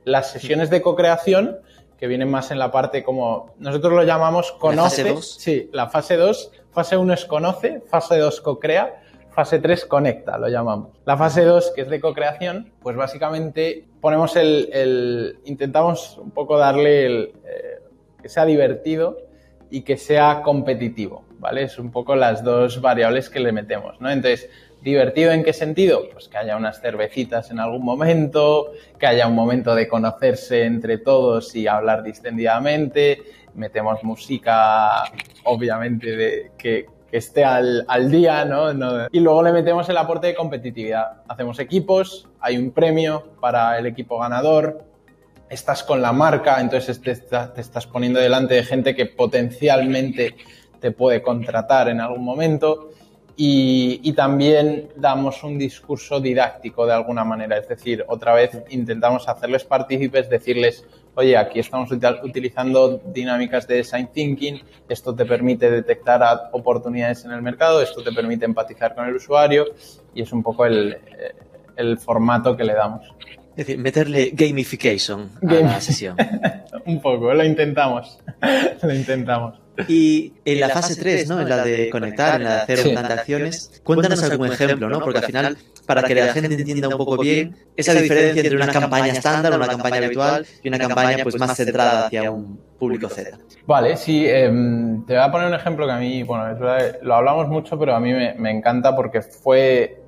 [0.05, 1.59] Las sesiones de co-creación,
[1.99, 5.03] que vienen más en la parte como nosotros lo llamamos conoce.
[5.03, 5.35] ¿La fase 2?
[5.39, 10.47] Sí, la fase 2 Fase 1 es conoce, fase 2 co-crea, fase 3 conecta, lo
[10.47, 10.91] llamamos.
[11.07, 16.57] La fase 2, que es de co-creación, pues básicamente ponemos el, el intentamos un poco
[16.57, 17.81] darle el, eh,
[18.23, 19.19] que sea divertido
[19.71, 21.64] y que sea competitivo, ¿vale?
[21.64, 24.09] Es un poco las dos variables que le metemos, ¿no?
[24.09, 24.49] Entonces,
[24.81, 26.09] ¿divertido en qué sentido?
[26.12, 30.99] Pues que haya unas cervecitas en algún momento, que haya un momento de conocerse entre
[30.99, 33.25] todos y hablar distendidamente,
[33.59, 35.05] metemos música,
[35.44, 38.73] obviamente, de, que, esté al, al día, ¿no?
[38.75, 39.07] ¿no?
[39.11, 41.23] Y luego le metemos el aporte de competitividad.
[41.29, 44.85] Hacemos equipos, hay un premio para el equipo ganador,
[45.49, 50.37] estás con la marca, entonces te, te estás poniendo delante de gente que potencialmente
[50.81, 52.90] te puede contratar en algún momento.
[53.40, 59.29] Y, y, también damos un discurso didáctico de alguna manera, es decir, otra vez intentamos
[59.29, 66.51] hacerles partícipes, decirles, oye, aquí estamos utilizando dinámicas de design thinking, esto te permite detectar
[66.53, 69.66] oportunidades en el mercado, esto te permite empatizar con el usuario
[70.14, 70.99] y es un poco el,
[71.77, 73.07] el formato que le damos.
[73.51, 76.16] Es decir, meterle gamification a la sesión.
[76.87, 78.18] un poco, lo intentamos,
[78.83, 79.68] lo intentamos.
[79.88, 81.41] Y en la fase 3, ¿no?
[81.41, 82.95] En la de conectar, en la de hacer sí.
[82.97, 85.01] acciones, cuéntanos algún ejemplo, ¿no?
[85.01, 88.73] Porque al final, para que la gente entienda un poco bien esa diferencia entre una
[88.73, 93.38] campaña estándar, una campaña habitual y una campaña pues más centrada hacia un público Z.
[93.67, 94.51] Vale, sí, eh,
[95.07, 97.79] te voy a poner un ejemplo que a mí, bueno, es verdad, lo hablamos mucho,
[97.79, 100.03] pero a mí me, me encanta porque fue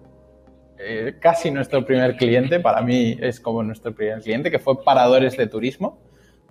[0.78, 5.36] eh, casi nuestro primer cliente, para mí es como nuestro primer cliente, que fue Paradores
[5.36, 5.98] de Turismo.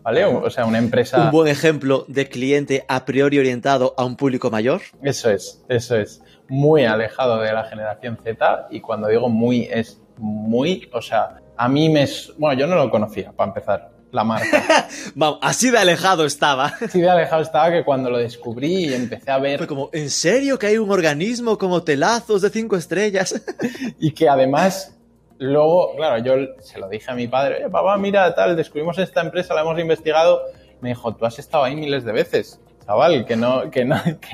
[0.09, 0.25] ¿Vale?
[0.25, 1.25] O sea, una empresa.
[1.25, 4.81] Un buen ejemplo de cliente a priori orientado a un público mayor.
[5.03, 6.23] Eso es, eso es.
[6.47, 8.69] Muy alejado de la generación Z.
[8.71, 10.89] Y cuando digo muy, es muy.
[10.93, 12.07] O sea, a mí me.
[12.39, 14.87] Bueno, yo no lo conocía, para empezar, la marca.
[15.13, 16.73] Vamos, así de alejado estaba.
[16.81, 19.59] Así de alejado estaba que cuando lo descubrí y empecé a ver.
[19.59, 23.39] Fue como, ¿en serio que hay un organismo como telazos de cinco estrellas?
[23.99, 24.98] y que además
[25.39, 29.21] Luego, claro, yo se lo dije a mi padre, oye, papá, mira, tal, descubrimos esta
[29.21, 30.41] empresa, la hemos investigado.
[30.81, 33.95] Me dijo, tú has estado ahí miles de veces, chaval, que no, que no,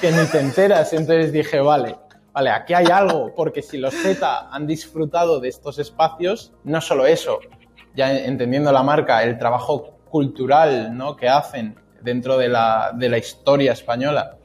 [0.00, 0.94] que, ni te enteras.
[0.94, 1.96] Entonces dije, vale,
[2.32, 7.04] vale, aquí hay algo, porque si los Z han disfrutado de estos espacios, no solo
[7.04, 7.40] eso,
[7.94, 11.14] ya entendiendo la marca, el trabajo cultural ¿no?
[11.14, 14.38] que hacen dentro de la, de la historia española,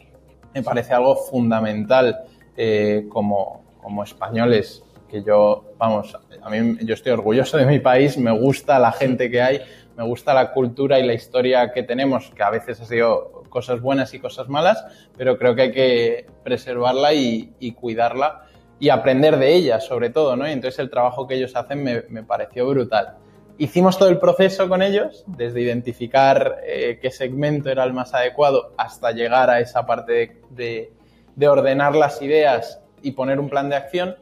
[0.54, 2.26] me parece algo fundamental
[2.58, 8.17] eh, como, como españoles que yo, vamos, a mí yo estoy orgulloso de mi país,
[8.17, 9.62] me gusta la gente que hay,
[9.95, 13.80] me gusta la cultura y la historia que tenemos, que a veces ha sido cosas
[13.80, 14.84] buenas y cosas malas,
[15.15, 18.47] pero creo que hay que preservarla y, y cuidarla
[18.80, 20.47] y aprender de ella, sobre todo, ¿no?
[20.47, 23.17] Y entonces el trabajo que ellos hacen me, me pareció brutal.
[23.60, 28.73] Hicimos todo el proceso con ellos, desde identificar eh, qué segmento era el más adecuado
[28.78, 30.91] hasta llegar a esa parte de, de,
[31.36, 34.15] de ordenar las ideas y poner un plan de acción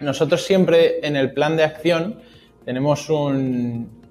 [0.00, 2.20] nosotros siempre en el plan de acción
[2.64, 4.02] tenemos un...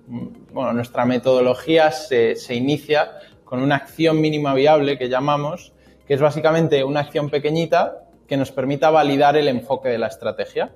[0.51, 3.11] Bueno, nuestra metodología se, se, inicia
[3.45, 5.73] con una acción mínima viable que llamamos,
[6.05, 10.73] que es básicamente una acción pequeñita que nos permita validar el enfoque de la estrategia.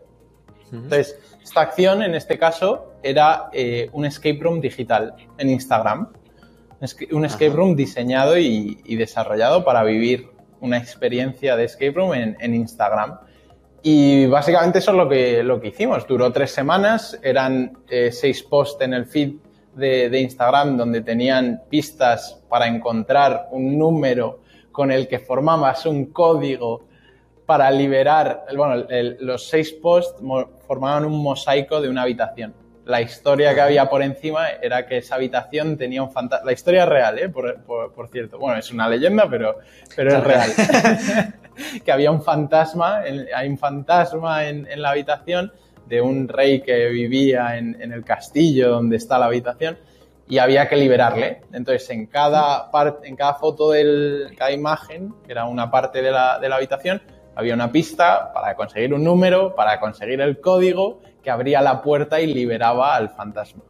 [0.71, 6.09] Entonces, esta acción en este caso era eh, un escape room digital en Instagram.
[7.11, 12.37] Un escape room diseñado y, y, desarrollado para vivir una experiencia de escape room en,
[12.39, 13.17] en Instagram.
[13.81, 16.07] Y básicamente eso es lo que, lo que hicimos.
[16.07, 19.35] Duró tres semanas, eran eh, seis posts en el feed
[19.75, 24.39] de, de, Instagram donde tenían pistas para encontrar un número
[24.71, 26.87] con el que formabas un código
[27.47, 30.21] para liberar, bueno, el, los seis posts
[30.67, 32.53] formaban un mosaico de una habitación.
[32.85, 36.45] La historia que había por encima era que esa habitación tenía un fantasma.
[36.45, 37.29] La historia es real, ¿eh?
[37.29, 38.37] por, por, por, cierto.
[38.37, 39.59] Bueno, es una leyenda, pero,
[39.95, 40.51] pero es real.
[41.85, 45.51] que había un fantasma, hay un fantasma en, en, la habitación
[45.87, 49.77] de un rey que vivía en, en, el castillo donde está la habitación
[50.27, 51.41] y había que liberarle.
[51.53, 56.11] Entonces, en cada, parte, en cada foto, de cada imagen, que era una parte de
[56.11, 57.01] la, de la habitación,
[57.35, 62.19] había una pista para conseguir un número, para conseguir el código que abría la puerta
[62.19, 63.61] y liberaba al fantasma.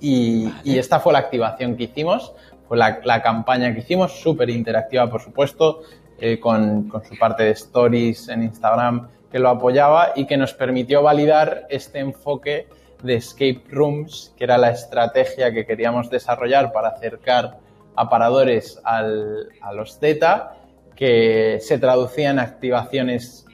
[0.00, 2.32] Y, esta fue la activación que hicimos,
[2.66, 5.82] fue la, campaña que hicimos, súper interactiva, por supuesto,
[6.20, 11.02] eh, con, su parte de stories en Instagram que lo apoyaba y que nos permitió
[11.02, 12.68] validar este enfoque
[13.02, 17.58] de escape rooms, que era la estrategia que queríamos desarrollar para acercar
[17.96, 20.52] a paradores al, a los Z,
[20.94, 23.46] que se traducía en activaciones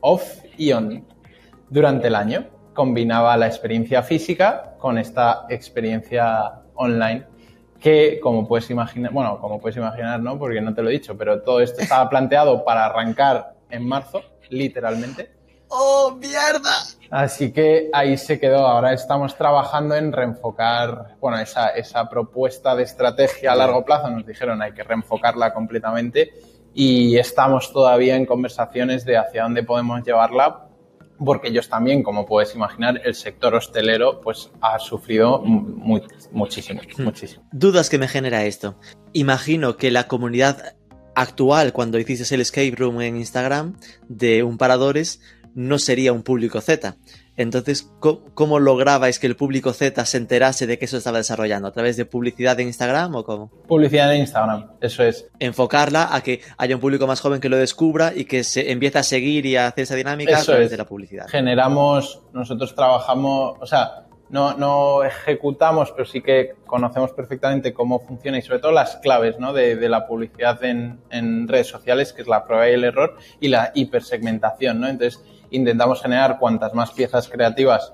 [0.00, 1.04] off y on
[1.68, 2.46] durante el año.
[2.72, 7.26] Combinaba la experiencia física con esta experiencia online
[7.80, 10.38] que, como puedes imaginar, bueno, como puedes imaginar, ¿no?
[10.38, 14.22] Porque no te lo he dicho, pero todo esto estaba planteado para arrancar en marzo,
[14.50, 15.32] literalmente.
[15.68, 16.70] ¡Oh, mierda!
[17.10, 18.66] Así que ahí se quedó.
[18.66, 24.10] Ahora estamos trabajando en reenfocar, bueno, esa, esa propuesta de estrategia a largo plazo.
[24.10, 26.32] Nos dijeron hay que reenfocarla completamente
[26.74, 30.69] y estamos todavía en conversaciones de hacia dónde podemos llevarla
[31.24, 37.02] porque ellos también, como puedes imaginar, el sector hostelero pues ha sufrido muchísimo, hmm.
[37.02, 37.44] muchísimo.
[37.52, 38.76] Dudas que me genera esto.
[39.12, 40.74] Imagino que la comunidad
[41.14, 43.76] actual, cuando hiciste el escape room en Instagram
[44.08, 45.20] de un paradores,
[45.54, 46.96] no sería un público Z.
[47.40, 47.90] Entonces,
[48.34, 51.68] ¿cómo, lograbais que el público Z se enterase de que eso estaba desarrollando?
[51.68, 53.50] ¿A través de publicidad en Instagram o cómo?
[53.66, 55.26] Publicidad en Instagram, eso es.
[55.38, 58.98] Enfocarla a que haya un público más joven que lo descubra y que se empiece
[58.98, 61.28] a seguir y a hacer esa dinámica a través de la publicidad.
[61.28, 68.36] Generamos, nosotros trabajamos, o sea, no, no, ejecutamos, pero sí que conocemos perfectamente cómo funciona
[68.36, 69.54] y sobre todo las claves ¿no?
[69.54, 73.16] de, de, la publicidad en, en, redes sociales, que es la prueba y el error,
[73.40, 74.78] y la hipersegmentación.
[74.78, 74.88] ¿no?
[74.88, 75.20] Entonces,
[75.50, 77.92] intentamos generar cuantas más piezas creativas,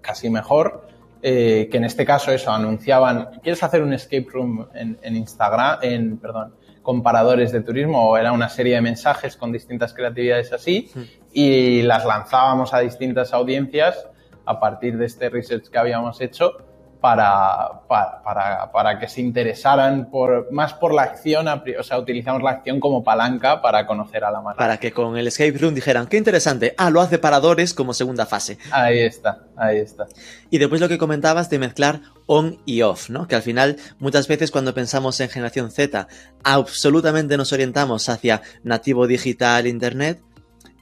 [0.00, 0.86] casi mejor.
[1.26, 6.18] Eh, que en este caso eso, anunciaban, ¿quieres hacer un escape room en, Instagram, en,
[6.18, 8.10] perdón, comparadores de turismo?
[8.10, 10.90] O era una serie de mensajes con distintas creatividades así
[11.32, 14.06] y las lanzábamos a distintas audiencias
[14.44, 16.58] a partir de este research que habíamos hecho
[17.04, 22.52] para, para, para, que se interesaran por, más por la acción, o sea, utilizamos la
[22.52, 24.56] acción como palanca para conocer a la marca.
[24.56, 28.24] Para que con el escape room dijeran, qué interesante, ah, lo hace paradores como segunda
[28.24, 28.56] fase.
[28.70, 30.06] Ahí está, ahí está.
[30.48, 33.28] Y después lo que comentabas de mezclar on y off, ¿no?
[33.28, 36.08] Que al final, muchas veces cuando pensamos en generación Z,
[36.42, 40.22] absolutamente nos orientamos hacia nativo digital, internet,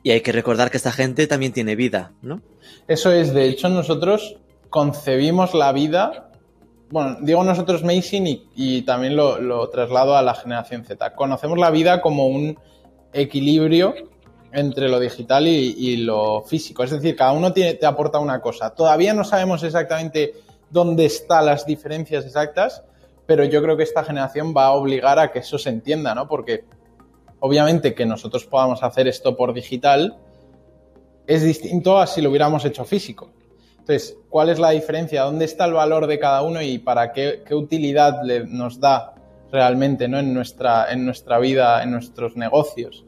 [0.04, 2.42] y hay que recordar que esta gente también tiene vida, ¿no?
[2.86, 4.36] Eso es, de hecho, nosotros
[4.72, 6.30] concebimos la vida,
[6.88, 11.14] bueno, digo nosotros Mason y, también lo, traslado a la generación Z.
[11.14, 12.58] Conocemos la vida como un
[13.12, 13.94] equilibrio
[14.50, 16.82] entre lo digital y, lo físico.
[16.84, 18.74] Es decir, cada uno te aporta una cosa.
[18.74, 20.32] Todavía no sabemos exactamente
[20.70, 22.82] dónde están las diferencias exactas,
[23.26, 26.28] pero yo creo que esta generación va a obligar a que eso se entienda, ¿no?
[26.28, 26.64] Porque
[27.40, 30.16] obviamente que nosotros podamos hacer esto por digital
[31.26, 33.30] es distinto a si lo hubiéramos hecho físico.
[33.82, 35.24] Entonces, ¿cuál es la diferencia?
[35.24, 39.14] ¿Dónde está el valor de cada uno y para qué, utilidad nos da
[39.50, 40.20] realmente ¿no?
[40.20, 43.04] en, nuestra, en nuestra vida, en nuestros negocios,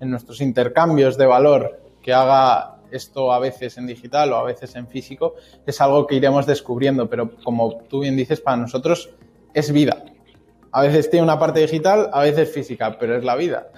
[0.00, 4.76] en nuestros intercambios de valor que haga esto a veces en digital o a veces
[4.76, 5.36] en físico?
[5.66, 9.08] Es algo que iremos descubriendo, pero como tú bien dices, para nosotros
[9.54, 10.04] es vida.
[10.72, 13.68] A veces tiene una parte digital, a veces física, pero es la vida.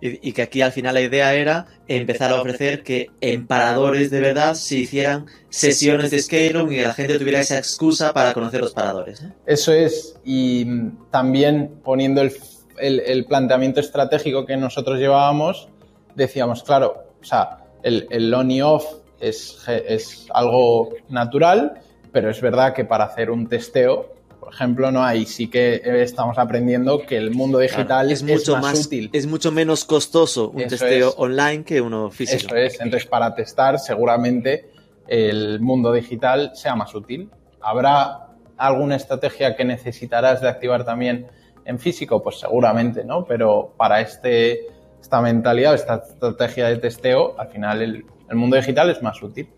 [0.00, 4.20] Y, que aquí al final la idea era empezar a ofrecer que en paradores de
[4.20, 8.60] verdad se hicieran sesiones de Scalum y que la gente tuviera esa excusa para conocer
[8.60, 9.22] los paradores.
[9.22, 9.32] ¿eh?
[9.46, 10.66] Eso es, y
[11.10, 15.68] también poniendo el, planteamiento estratégico que nosotros llevábamos,
[16.14, 18.84] decíamos, claro, o sea, el, el on y off
[19.20, 21.80] es, es algo natural,
[22.12, 24.13] pero es verdad que para hacer un testeo
[24.54, 29.10] ejemplo, no ahí sí que estamos aprendiendo que el mundo digital es, mucho más, útil.
[29.12, 32.54] Es mucho menos costoso un testeo online que uno físico.
[32.54, 32.80] Eso es.
[32.80, 34.70] Entonces, para testar, seguramente
[35.06, 37.30] el mundo digital sea más útil.
[37.60, 41.26] ¿Habrá alguna estrategia que necesitarás de activar también
[41.64, 42.22] en físico?
[42.22, 43.24] Pues seguramente, ¿no?
[43.24, 44.66] Pero para este,
[45.00, 49.48] esta mentalidad, esta estrategia de testeo, al final el, el mundo digital es más útil.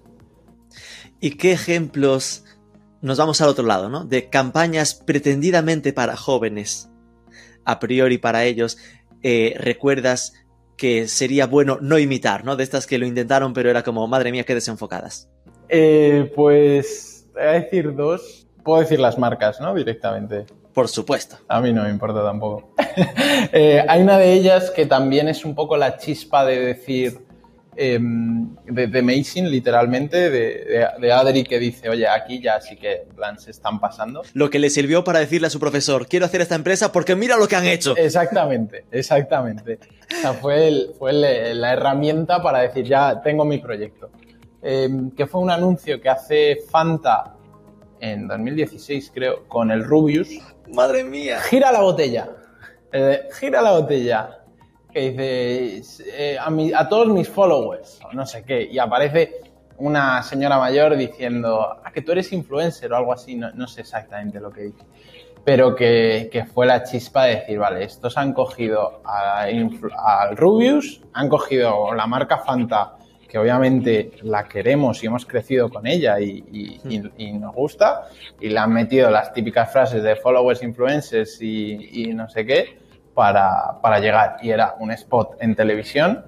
[1.20, 2.44] ¿Y qué ejemplos
[3.07, 4.04] nos vamos al otro lado, ¿no?
[4.04, 6.90] De campañas pretendidamente para jóvenes,
[7.64, 8.78] a priori para ellos,
[9.22, 10.34] eh, recuerdas
[10.76, 12.57] que sería bueno no imitar, ¿no?
[12.57, 15.30] De estas que lo intentaron, pero era como, madre mía, qué desenfocadas.
[15.68, 18.46] Eh, pues, voy a decir dos.
[18.64, 19.72] Puedo decir las marcas, ¿no?
[19.74, 20.44] Directamente.
[20.74, 21.36] Por supuesto.
[21.48, 22.74] A mí no me importa tampoco.
[23.52, 27.26] Eh, hay una de ellas que también es un poco la chispa de decir,
[27.79, 33.07] Em, de, de Mason, literalmente, de, de, Adri que dice, oye, aquí ya sí que
[33.14, 34.22] plan, se están pasando.
[34.33, 37.37] Lo que le sirvió para decirle a su profesor, quiero hacer esta empresa porque mira
[37.37, 37.95] lo que han hecho.
[37.97, 39.79] Exactamente, exactamente.
[40.11, 44.11] O sea, fue, fue la herramienta para decir, ya tengo mi proyecto.
[44.62, 47.35] em, que fue un anuncio que hace Fanta
[48.01, 50.29] en 2016, creo, con el Rubius.
[50.72, 51.41] ¡Madre mía!
[51.41, 52.29] Gira la botella.
[52.93, 54.39] Eh, gira la botella.
[54.97, 59.40] Que dice eh, a, mi- a todos mis followers, o no sé qué, y aparece
[59.76, 63.82] una señora mayor diciendo ah, que tú eres influencer o algo así, no, no sé
[63.82, 64.84] exactamente lo que dice.
[65.44, 71.28] Pero que, que fue la chispa de decir, vale, estos han cogido al Rubius, han
[71.28, 72.94] cogido la marca Fanta,
[73.28, 78.09] que obviamente la queremos y hemos crecido con ella y, y- y- y nos gusta,
[78.40, 82.86] y le han metido las típicas frases de followers, influencers y, y no sé qué
[83.16, 84.36] para, para llegar.
[84.42, 86.26] Y era un spot en televisión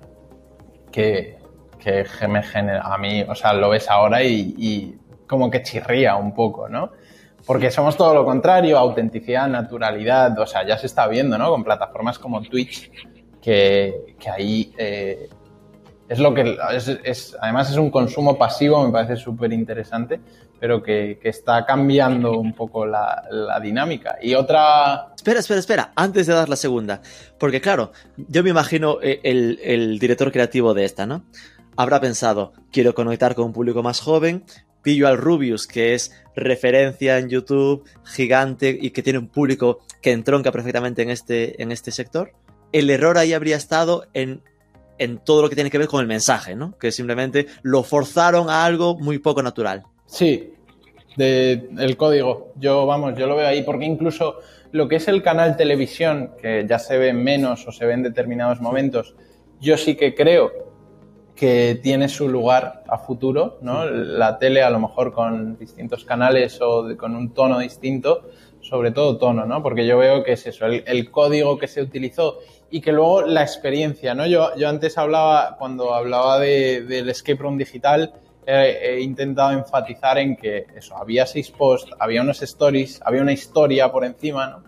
[0.91, 1.39] que,
[1.79, 6.17] que me genera, a mí, o sea, lo ves ahora y, y como que chirría
[6.17, 6.91] un poco, ¿no?
[7.47, 11.51] Porque somos todo lo contrario, autenticidad, naturalidad, o sea, ya se está viendo, ¿no?
[11.51, 12.91] Con plataformas como Twitch,
[13.41, 15.29] que, que ahí eh,
[16.09, 16.57] es lo que
[17.05, 20.21] es, además es un consumo pasivo, me parece súper interesante,
[20.59, 24.17] pero que, que está cambiando un poco la, la dinámica.
[24.21, 27.01] Y otra, Espera, espera, espera, antes de dar la segunda.
[27.39, 31.25] Porque claro, yo me imagino eh, el, el director creativo de esta, ¿no?
[31.77, 34.45] Habrá pensado, quiero conectar con un público más joven,
[34.83, 40.13] pillo al Rubius, que es referencia en YouTube, gigante y que tiene un público que
[40.13, 42.33] entronca perfectamente en este, en este sector.
[42.73, 44.43] El error ahí habría estado en,
[44.99, 46.77] en todo lo que tiene que ver con el mensaje, ¿no?
[46.79, 49.85] Que simplemente lo forzaron a algo muy poco natural.
[50.07, 50.53] Sí,
[51.17, 52.53] de el código.
[52.57, 54.37] Yo, vamos, yo lo veo ahí porque incluso
[54.73, 58.03] lo que es el canal televisión, que ya se ve menos o se ve en
[58.03, 59.15] determinados momentos,
[59.61, 60.51] yo sí que creo
[61.35, 63.85] que tiene su lugar a futuro, ¿no?
[63.87, 68.29] La tele a lo mejor con distintos canales o de- con un tono distinto,
[68.61, 69.63] sobre todo tono, ¿no?
[69.63, 72.39] Porque yo veo que es eso, el, el código que se utilizó
[72.71, 74.27] y que luego la experiencia, ¿no?
[74.27, 78.13] Yo, yo antes hablaba, cuando hablaba de- del escape room digital,
[78.47, 83.33] he, he intentado enfatizar en que eso, había seis posts, había unos stories, había una
[83.33, 84.63] historia por encima, ¿no?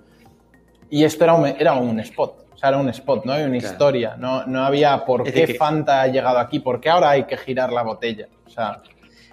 [0.90, 3.58] Y esto era un, era un spot, o sea, era un spot, no había una
[3.58, 3.72] Claro.
[3.74, 7.10] historia, no, no había por Es qué que- Fanta ha llegado aquí, por qué ahora
[7.10, 8.26] hay que girar la botella.
[8.46, 8.82] O sea,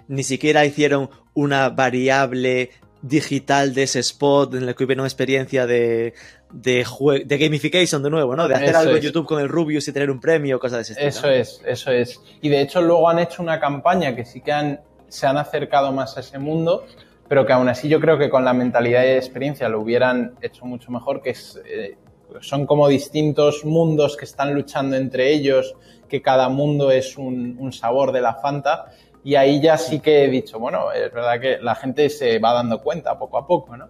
[0.08, 2.70] ni siquiera hicieron una variable
[3.02, 6.14] digital de ese spot en la que hubiera una experiencia de,
[6.50, 6.84] de,
[7.26, 8.48] de gamification de nuevo, ¿no?
[8.48, 9.02] De hacer Eso algo en.
[9.02, 11.08] YouTube con el Rubius y tener un premio, cosas de ese estilo.
[11.08, 12.20] Eso es, eso es.
[12.40, 15.92] Y de hecho luego han hecho una campaña que sí que han, se han acercado
[15.92, 16.86] más a ese mundo,
[17.28, 20.64] pero que aún así yo creo que con la mentalidad y experiencia lo hubieran hecho
[20.64, 21.96] mucho mejor, que es, eh,
[22.40, 25.74] son como distintos mundos que están luchando entre ellos,
[26.08, 28.86] que cada mundo es un, un sabor de la Fanta.
[29.24, 32.54] Y ahí ya sí que he dicho, bueno, es verdad que la gente se va
[32.54, 33.88] dando cuenta poco a poco, ¿no?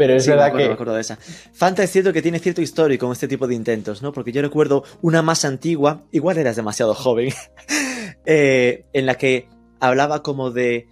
[0.00, 0.68] Pero es Sí, me verdad acuerdo, que...
[0.68, 1.18] me acuerdo de esa.
[1.52, 4.12] Fanta es cierto que tiene cierto histórico con este tipo de intentos, ¿no?
[4.12, 7.34] Porque yo recuerdo una más antigua, igual eras demasiado joven,
[8.24, 9.46] eh, en la que
[9.78, 10.88] hablaba como de...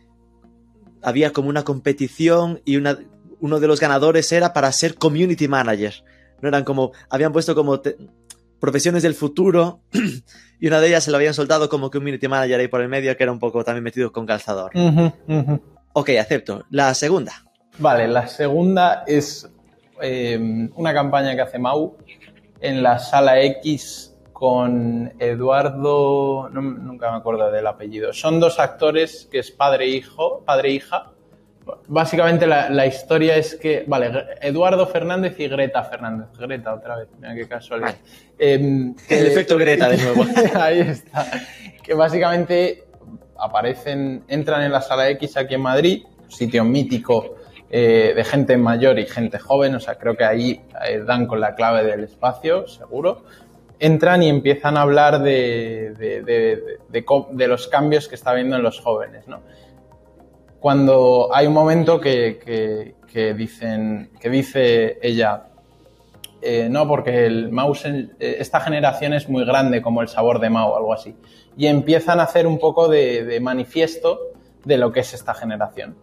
[1.02, 2.98] Había como una competición y una,
[3.40, 5.94] uno de los ganadores era para ser community manager.
[6.42, 6.92] No eran como...
[7.08, 7.96] Habían puesto como te-
[8.60, 9.80] profesiones del futuro
[10.60, 13.16] y una de ellas se lo habían soltado como community manager ahí por el medio
[13.16, 14.72] que era un poco también metido con calzador.
[14.74, 15.62] Ujú, ujú.
[15.94, 16.66] Ok, acepto.
[16.68, 17.32] La segunda.
[17.78, 19.48] Vale, la segunda es
[20.00, 21.96] eh, una campaña que hace Mau
[22.60, 28.12] en la sala X con Eduardo, no- nunca me acuerdo del apellido.
[28.12, 31.10] Son dos actores que es padre e hijo, padre e hija.
[31.86, 34.10] Básicamente la, la historia es que, vale,
[34.40, 36.28] Eduardo Fernández y Greta Fernández.
[36.38, 37.94] Greta otra vez, mira qué casualidad.
[38.38, 40.24] Em, El efecto Greta de nuevo.
[40.54, 41.26] Ahí está.
[41.82, 42.84] Que básicamente
[43.36, 47.36] aparecen, entran en la sala X aquí en Madrid, sitio mítico
[47.70, 51.40] eh, de gente mayor y gente joven, o sea, creo que ahí eh, dan con
[51.40, 53.24] la clave del espacio, seguro.
[53.78, 59.28] Entran y empiezan a hablar de, de- los cambios que está habiendo en los jóvenes,
[59.28, 59.40] ¿no?
[60.60, 65.44] Cuando hay un momento que, que- dicen, que dice ella,
[66.42, 67.86] eh, no, porque el mouse,
[68.18, 71.16] esta generación es muy grande como el sabor de Mao, algo así.
[71.56, 74.18] Y empiezan a hacer un poco de manifiesto
[74.64, 75.96] de lo que es esta generación.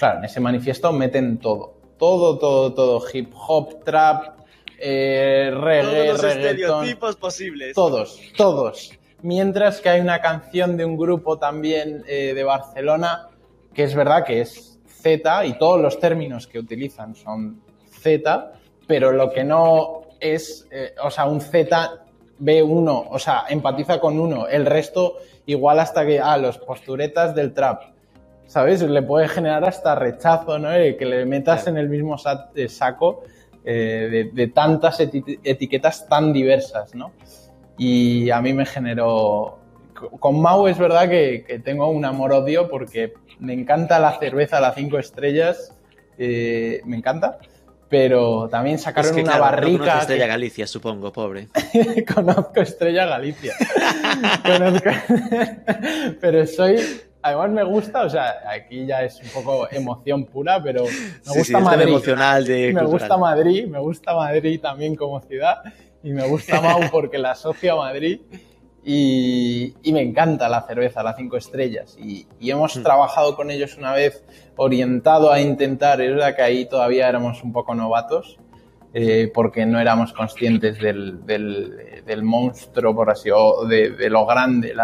[0.00, 1.74] Claro, en ese manifiesto meten todo.
[1.98, 3.02] Todo, todo, todo.
[3.12, 4.40] Hip hop, trap,
[4.78, 6.86] eh, reggae, reggaetón.
[7.20, 7.74] posibles.
[7.74, 8.92] Todos, todos.
[9.20, 13.28] Mientras que hay una canción de un grupo también eh, de Barcelona,
[13.74, 18.54] que es verdad que es Z y todos los términos que utilizan son Z,
[18.86, 22.06] pero lo que no es, eh, o sea, un Z
[22.38, 27.34] ve uno, o sea, empatiza con uno, el resto igual hasta que, ah, los posturetas
[27.34, 27.82] del trap,
[28.50, 28.82] ¿sabes?
[28.82, 30.72] Le puede generar hasta rechazo, ¿no?
[30.74, 31.78] Eh, que le metas Claro.
[31.78, 32.16] en el mismo
[32.56, 33.22] eh, saco
[33.64, 37.12] eh, de, de tantas eti- etiquetas tan diversas, ¿no?
[37.78, 39.60] Y a mí me generó,
[40.18, 44.98] con Mau es verdad que, tengo un amor-odio porque me encanta la cerveza, las cinco
[44.98, 45.72] estrellas,
[46.18, 47.38] eh, me encanta,
[47.88, 49.94] pero también sacaron una barrica.
[49.94, 51.46] No Estrella Galicia, supongo, pobre.
[52.14, 53.54] conozco Estrella Galicia.
[56.20, 56.76] pero soy.
[57.22, 61.60] Además me gusta, o sea, aquí ya es un poco emoción pura, pero me gusta
[61.60, 61.88] Madrid.
[61.88, 65.58] emocional de me gusta Madrid, me gusta Madrid también como ciudad
[66.02, 68.20] y me gusta Mau porque la asocio a Madrid
[68.82, 71.96] y, me encanta la cerveza, las cinco estrellas.
[72.00, 72.82] Y, hemos mm.
[72.82, 74.24] trabajado con ellos una vez
[74.56, 78.38] orientado a intentar, es verdad que ahí todavía éramos un poco novatos,
[78.92, 84.74] eh, porque no éramos conscientes del, del, monstruo, por así o de, lo grande,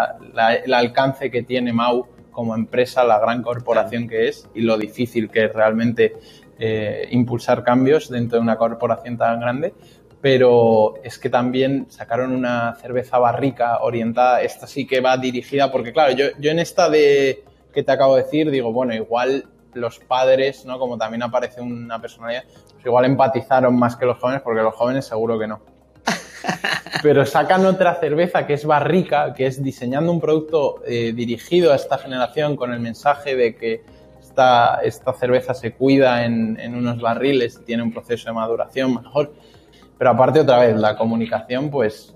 [0.64, 2.06] el alcance que tiene Mau
[2.36, 6.12] como empresa, la gran corporación que es y lo difícil que es realmente
[6.58, 9.72] eh, impulsar cambios dentro de una corporación tan grande
[10.20, 15.92] pero es que también sacaron una cerveza barrica orientada, esta sí que va dirigida, porque
[15.92, 20.00] claro, yo, yo en esta de que te acabo de decir, digo, bueno, igual los
[20.00, 20.78] padres, ¿no?
[20.80, 25.06] Como también aparece una personalidad, pues igual empatizaron más que los jóvenes, porque los jóvenes
[25.06, 25.60] seguro que no.
[27.02, 31.76] Pero sacan otra cerveza que es barrica, que es diseñando un producto eh, dirigido a
[31.76, 33.82] esta generación con el mensaje de que
[34.20, 38.94] esta, esta cerveza se cuida en, en unos barriles y tiene un proceso de maduración
[38.94, 39.34] mejor.
[39.98, 42.14] Pero aparte, otra vez, la comunicación, pues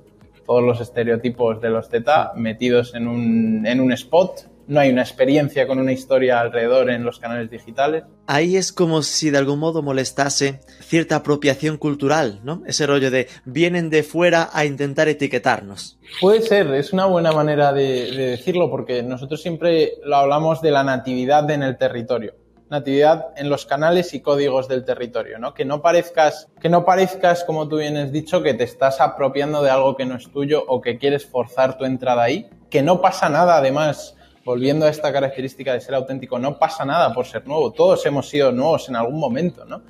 [0.51, 4.50] todos los estereotipos de los Z metidos en un, en un spot.
[4.71, 8.05] No hay una experiencia con una historia alrededor en los canales digitales.
[8.29, 12.63] Ahí es como si de algún modo molestase cierta apropiación cultural, ¿no?
[12.69, 15.99] Ese rollo de vienen de fuera a intentar etiquetarnos.
[16.21, 20.71] Puede ser, es una buena manera de, de decirlo porque nosotros siempre lo hablamos de
[20.71, 22.35] la natividad en el territorio
[22.71, 25.53] natividad en los canales y códigos del territorio, ¿no?
[25.55, 29.61] Que no parezcas, que no parezcas, como tú bien has dicho, que te estás apropiando
[29.61, 33.01] de algo que no es tuyo o que quieres forzar tu entrada ahí, que no
[33.01, 34.17] pasa nada, además,
[34.51, 38.29] volviendo a esta característica de ser auténtico, no pasa nada por ser nuevo, todos hemos
[38.29, 39.83] sido nuevos en algún momento, ¿no?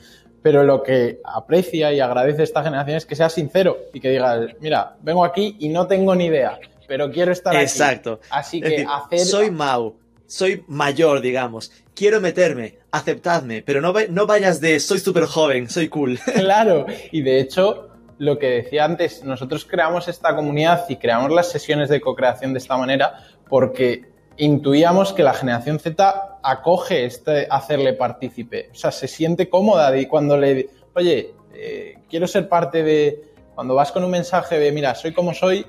[0.43, 4.39] Pero lo que aprecia y agradece esta generación es que sea sincero y que diga,
[4.61, 7.63] mira, vengo aquí y no tengo ni idea, pero quiero estar aquí.
[7.63, 8.21] Exacto.
[8.31, 9.21] Así que hacer...
[9.21, 9.97] Soy Mau,
[10.27, 15.89] soy mayor, digamos, quiero meterme, aceptadme, pero no, no vayas de soy súper joven, soy
[15.89, 16.19] cool.
[16.35, 17.89] Claro, y de hecho,
[18.19, 22.59] lo que decía antes, nosotros creamos esta comunidad y creamos las sesiones de co-creación de
[22.59, 29.09] esta manera porque intuíamos que la generación Z acoge este hacerle partícipe, o sea, se
[29.09, 34.11] siente cómoda y cuando le, oye, eh, quiero ser parte de, cuando vas con un
[34.11, 35.67] mensaje de, mira, soy como soy,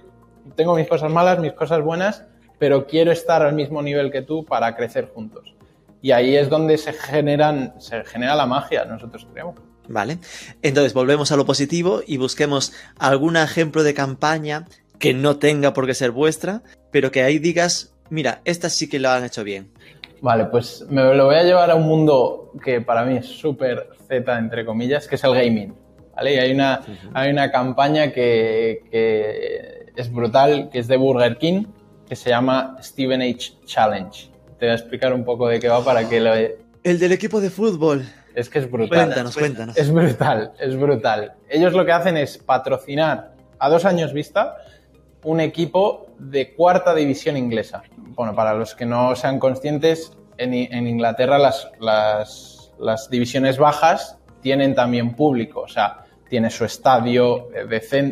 [0.56, 2.24] tengo mis cosas malas, mis cosas buenas,
[2.58, 5.56] pero quiero estar al mismo nivel que tú para crecer juntos.
[6.02, 9.56] Y ahí es donde se generan, se genera la magia, nosotros creemos.
[9.88, 10.20] Vale.
[10.62, 14.68] Entonces volvemos a lo positivo y busquemos algún ejemplo de campaña
[15.00, 19.00] que no tenga por qué ser vuestra, pero que ahí digas, mira, esta sí que
[19.00, 19.72] lo han hecho bien.
[20.22, 23.90] Vale, pues me lo voy a llevar a un mundo que para mí es súper
[24.08, 25.74] Z, entre comillas, que es el gaming.
[26.16, 26.36] ¿Vale?
[26.36, 26.82] Y hay una,
[27.14, 31.66] hay una campaña que, que es brutal, que es de Burger King,
[32.08, 33.54] que se llama Steven H.
[33.66, 34.32] Challenge
[34.62, 36.36] te voy a explicar un poco de qué va para que lo...
[36.36, 38.06] El del equipo de fútbol.
[38.36, 39.06] Es que es brutal.
[39.06, 39.76] Cuéntanos, cuéntanos.
[39.76, 41.34] Es brutal, es brutal.
[41.50, 44.58] Ellos lo que hacen es patrocinar a dos años vista
[45.24, 47.82] un equipo de cuarta división inglesa.
[48.16, 55.62] Bueno, para los que no sean conscientes, en, Inglaterra las, divisiones bajas tienen también público,
[55.62, 57.50] o sea, tiene su estadio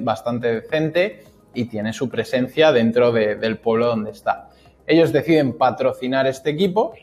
[0.01, 1.23] bastante decente
[1.53, 4.49] y tiene su presencia dentro del pueblo donde está.
[4.85, 6.93] Ellos deciden patrocinar este equipo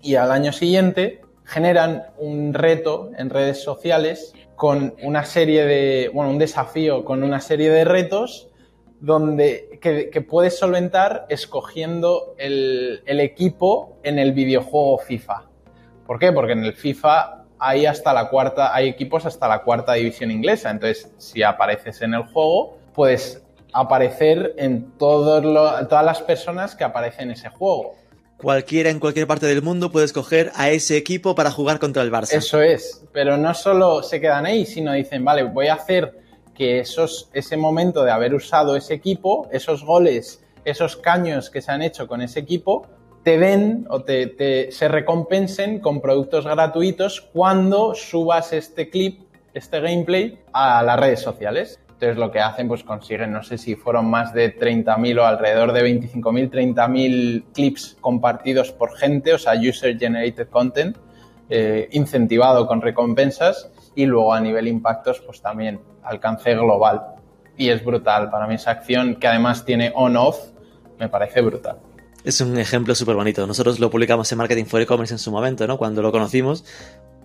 [0.00, 6.30] y al año siguiente generan un reto en redes sociales con una serie de, bueno,
[6.30, 8.48] un desafío con una serie de retos
[9.02, 15.42] donde, que, puedes solventar escogiendo el, el, equipo en el videojuego FIFA.
[16.06, 16.30] ¿Por qué?
[16.30, 20.70] Porque en el FIFA hay hasta la cuarta, hay equipos hasta la cuarta división inglesa.
[20.70, 23.42] Entonces, si apareces en el juego, puedes
[23.72, 25.44] aparecer en todas
[26.04, 27.96] las personas que aparecen en ese juego.
[28.36, 32.12] Cualquiera en cualquier parte del mundo puede escoger a ese equipo para jugar contra el
[32.12, 32.34] Barça.
[32.34, 36.21] Eso es, pero no solo se quedan ahí, sino dicen, vale, voy a hacer
[36.54, 41.72] que esos, ese momento de haber usado ese equipo, esos goles, esos caños que se
[41.72, 42.86] han hecho con ese equipo,
[43.22, 49.20] te den o te, se recompensen con productos gratuitos cuando subas este clip,
[49.54, 51.78] este gameplay a las redes sociales.
[51.88, 55.72] Entonces lo que hacen, pues consiguen, no sé si fueron más de 30.000 o alrededor
[55.72, 60.96] de 25.000, 30.000 clips compartidos por gente, o sea, user generated content,
[61.48, 67.02] eh, incentivado con recompensas y luego a nivel impactos, pues también alcance global.
[67.56, 70.38] Y es brutal para mí esa acción que además tiene on-off,
[70.98, 71.78] me parece brutal.
[72.24, 73.46] Es un ejemplo súper bonito.
[73.46, 75.76] Nosotros lo publicamos en Marketing for E-Commerce en su momento, ¿no?
[75.76, 76.64] Cuando lo conocimos,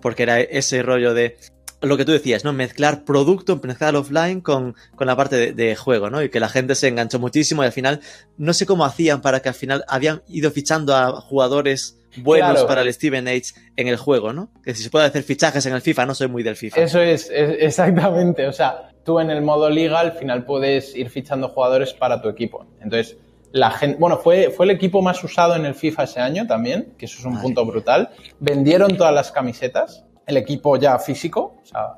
[0.02, 1.36] porque era ese rollo de
[1.80, 2.52] lo que tú decías, ¿no?
[2.52, 6.22] Mezclar producto, mezclar offline con, con la parte de, de, juego, ¿no?
[6.22, 8.00] Y que la gente se enganchó muchísimo y al final,
[8.36, 12.66] no sé cómo hacían para que al final habían ido fichando a jugadores buenos claro.
[12.66, 14.50] para el Steven Age en el juego, ¿no?
[14.64, 16.80] Que si se puede hacer fichajes en el FIFA, no soy muy del FIFA.
[16.80, 18.46] Eso es, es exactamente.
[18.46, 22.28] O sea, tú en el modo liga al final puedes ir fichando jugadores para tu
[22.28, 22.66] equipo.
[22.80, 23.16] Entonces,
[23.52, 26.94] la gente, bueno, fue, fue el equipo más usado en el FIFA ese año también,
[26.98, 28.10] que eso es un punto brutal.
[28.40, 31.96] Vendieron todas las camisetas, el equipo ya físico, o sea,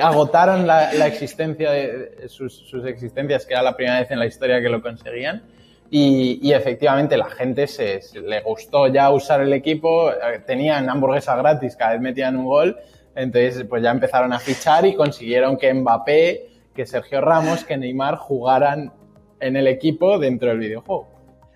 [0.02, 4.18] agotaron la, la existencia de, de sus, sus, existencias, que era la primera vez en
[4.18, 5.42] la historia que lo conseguían.
[5.92, 10.12] Y, y efectivamente la gente se, se, le gustó ya usar el equipo,
[10.46, 12.76] tenían hamburguesa gratis, cada vez metían un gol,
[13.16, 18.16] entonces pues ya empezaron a fichar y consiguieron que Mbappé, que Sergio Ramos, que Neymar
[18.16, 18.92] jugaran
[19.40, 21.08] en el equipo dentro del videojuego.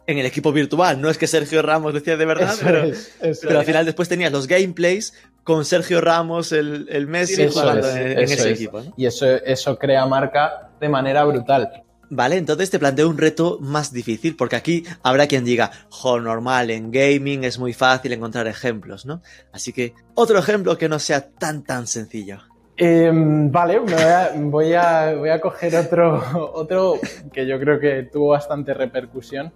[0.06, 3.40] En el equipo virtual, no es que Sergio Ramos decía de verdad, eso pero, es,
[3.40, 5.14] pero al final después tenías los gameplays
[5.44, 8.60] con Sergio Ramos, el, el Messi Eso jugando es, en, ese es.
[8.60, 8.80] equipo.
[8.82, 8.92] ¿no?
[8.96, 11.83] Y eso, eso crea marca de manera brutal.
[12.10, 16.70] Vale, entonces te planteo un reto más difícil, porque aquí habrá quien diga, jo, normal,
[16.70, 19.22] en gaming es muy fácil encontrar ejemplos, ¿no?
[19.52, 22.40] Así que otro ejemplo que no sea tan tan sencillo.
[22.76, 26.98] Eh, vale, voy, a, voy, a, voy a coger otro, otro
[27.32, 29.52] que yo creo que tuvo bastante repercusión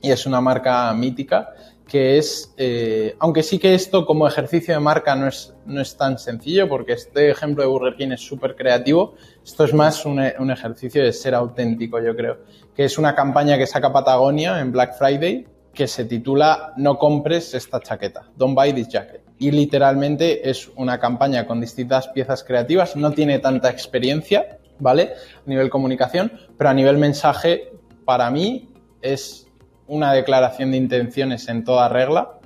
[0.00, 1.50] y es una marca mítica
[1.88, 5.96] que es, eh, aunque sí que esto como ejercicio de marca no es, no es
[5.96, 10.20] tan sencillo, porque este ejemplo de Burger King es súper creativo, esto es más un,
[10.38, 12.40] un, ejercicio de ser auténtico, yo creo,
[12.76, 17.54] que es una campaña que saca Patagonia en Black Friday, que se titula No compres
[17.54, 19.22] esta chaqueta, Don't buy this jacket.
[19.38, 25.12] Y literalmente es una campaña con distintas piezas creativas, no tiene tanta experiencia, ¿vale?
[25.46, 27.72] A nivel comunicación, pero a nivel mensaje,
[28.04, 28.68] para mí
[29.00, 29.47] es
[29.88, 32.38] una declaración de intenciones en toda regla,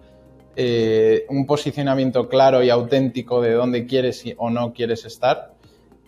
[0.57, 5.53] eh, un posicionamiento claro y auténtico de dónde quieres o no quieres estar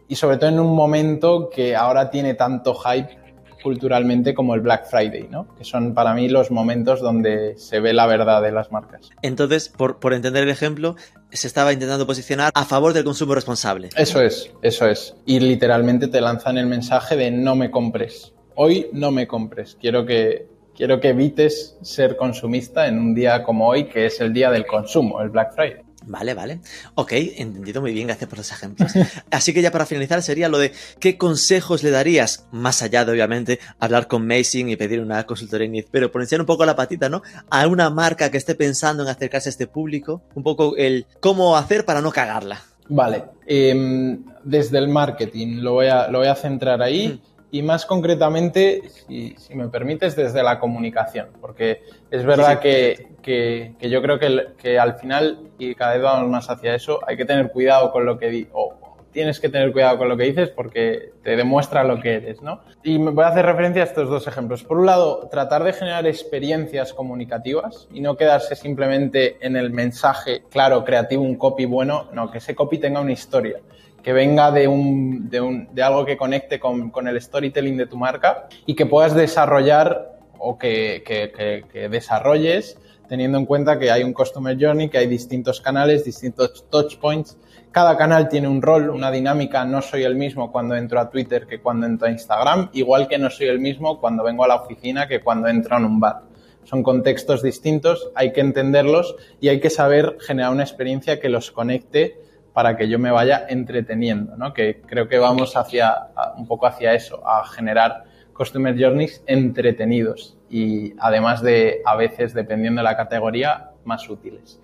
[0.08, 3.24] y sobre todo en un momento que ahora tiene tanto hype
[3.62, 5.48] culturalmente como el Black Friday, ¿no?
[5.56, 9.08] Que son para mí los momentos donde se ve la verdad de las marcas.
[9.22, 10.96] Entonces, por, por entender el ejemplo,
[11.32, 13.88] se estaba intentando posicionar a favor del consumo responsable.
[13.96, 15.16] Eso es, eso es.
[15.24, 18.34] Y literalmente te lanzan el mensaje de no me compres.
[18.54, 19.78] Hoy no me compres.
[19.80, 24.32] Quiero que, quiero que evites ser consumista en un día como hoy, que es el
[24.32, 25.82] día del consumo, el Black Friday.
[26.06, 26.60] Vale, vale.
[26.96, 28.92] Ok, entendido muy bien, gracias por los ejemplos.
[29.30, 33.12] Así que ya para finalizar sería lo de qué consejos le darías, más allá de
[33.12, 36.76] obviamente hablar con Mazing y pedir una consultoría inicial, pero por enseñar un poco la
[36.76, 37.22] patita, ¿no?
[37.48, 41.56] A una marca que esté pensando en acercarse a este público, un poco el cómo
[41.56, 42.60] hacer para no cagarla.
[42.86, 47.08] Vale, eh, desde el marketing lo voy a, lo voy a centrar ahí.
[47.08, 52.54] Mm y más concretamente, si, si, me permites, desde la comunicación, porque es verdad sí,
[52.54, 52.60] sí.
[52.62, 56.74] Que, que, que, yo creo que, que, al final, y cada vez vamos más hacia
[56.74, 58.74] eso, hay que tener cuidado con lo que di o
[59.12, 62.62] tienes que tener cuidado con lo que dices porque te demuestra lo que eres, ¿no?
[62.82, 64.64] Y me voy a hacer referencia a estos dos ejemplos.
[64.64, 70.42] Por un lado, tratar de generar experiencias comunicativas y no quedarse simplemente en el mensaje
[70.50, 73.60] claro, creativo, un copy bueno, no, que ese copy tenga una historia
[74.04, 77.86] que venga de, un, de, un, de algo que conecte con, con, el storytelling de
[77.86, 82.78] tu marca y que puedas desarrollar o que, que, que, que, desarrolles
[83.08, 87.38] teniendo en cuenta que hay un Customer Journey, que hay distintos canales, distintos touch points.
[87.70, 89.64] Cada canal tiene un rol, una dinámica.
[89.64, 93.18] No soy el mismo cuando entro a Twitter que cuando entro a Instagram, igual que
[93.18, 96.22] no soy el mismo cuando vengo a la oficina que cuando entro en un bar.
[96.64, 101.50] Son contextos distintos, hay que entenderlos y hay que saber generar una experiencia que los
[101.50, 102.23] conecte
[102.54, 104.54] para que yo me vaya entreteniendo, ¿no?
[104.54, 110.94] Que creo que vamos hacia, un poco hacia eso, a generar customer journeys entretenidos y
[110.98, 114.60] además de, a veces, dependiendo de la categoría, más útiles.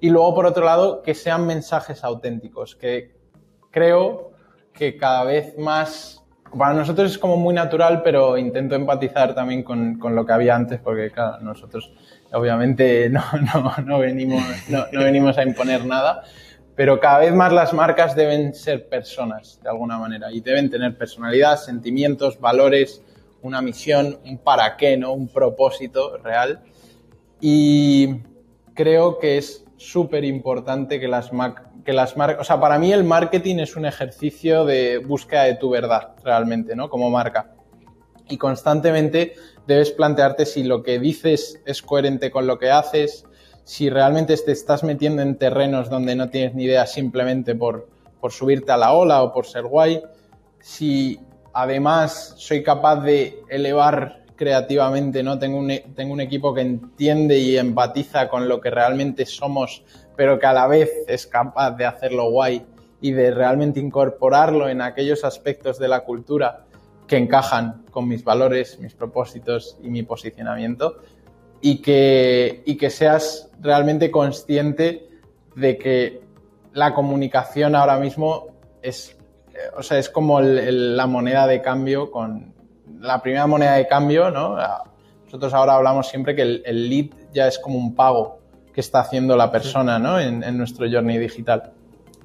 [0.00, 3.12] Y luego, por otro lado, que sean mensajes auténticos, que
[3.70, 4.32] creo
[4.72, 6.24] que cada vez más,
[6.56, 10.54] para nosotros es como muy natural, pero intento empatizar también con, con lo que había
[10.54, 11.92] antes, porque claro, nosotros
[12.32, 13.22] obviamente no,
[13.52, 16.22] no, no, venimos, no, no venimos a imponer nada,
[16.74, 20.96] pero cada vez más las marcas deben ser personas, de alguna manera, y deben tener
[20.96, 23.02] personalidad, sentimientos, valores,
[23.42, 25.12] una misión, un para qué, ¿no?
[25.12, 26.62] Un propósito real.
[27.40, 28.20] Y
[28.74, 31.30] creo que es súper importante que las,
[31.84, 35.56] que las marcas, o sea, para mí el marketing es un ejercicio de búsqueda de
[35.56, 36.88] tu verdad, realmente, ¿no?
[36.88, 37.52] Como marca.
[38.28, 39.34] Y constantemente
[39.66, 43.26] debes plantearte si lo que dices es coherente con lo que haces,
[43.64, 47.88] si realmente te estás metiendo en terrenos donde no tienes ni idea simplemente por,
[48.20, 50.02] por subirte a la ola o por ser guay,
[50.60, 51.20] si
[51.52, 55.38] además soy capaz de elevar creativamente, ¿no?
[55.38, 59.84] Tengo un, e, tengo un equipo que entiende y empatiza con lo que realmente somos,
[60.16, 62.66] pero que a la vez es capaz de hacerlo guay
[63.00, 66.64] y de realmente incorporarlo en aquellos aspectos de la cultura
[67.06, 70.96] que encajan con mis valores, mis propósitos y mi posicionamiento
[71.62, 75.08] y que, y que seas realmente consciente
[75.54, 76.20] de que
[76.74, 78.48] la comunicación ahora mismo
[78.82, 79.16] es,
[79.54, 82.52] eh, o sea, es como la moneda de cambio con
[83.00, 84.56] la primera moneda de cambio, ¿no?
[85.24, 88.40] Nosotros ahora hablamos siempre que el, lead ya es como un pago
[88.74, 90.18] que está haciendo la persona, ¿no?
[90.18, 91.72] En, en nuestro journey digital.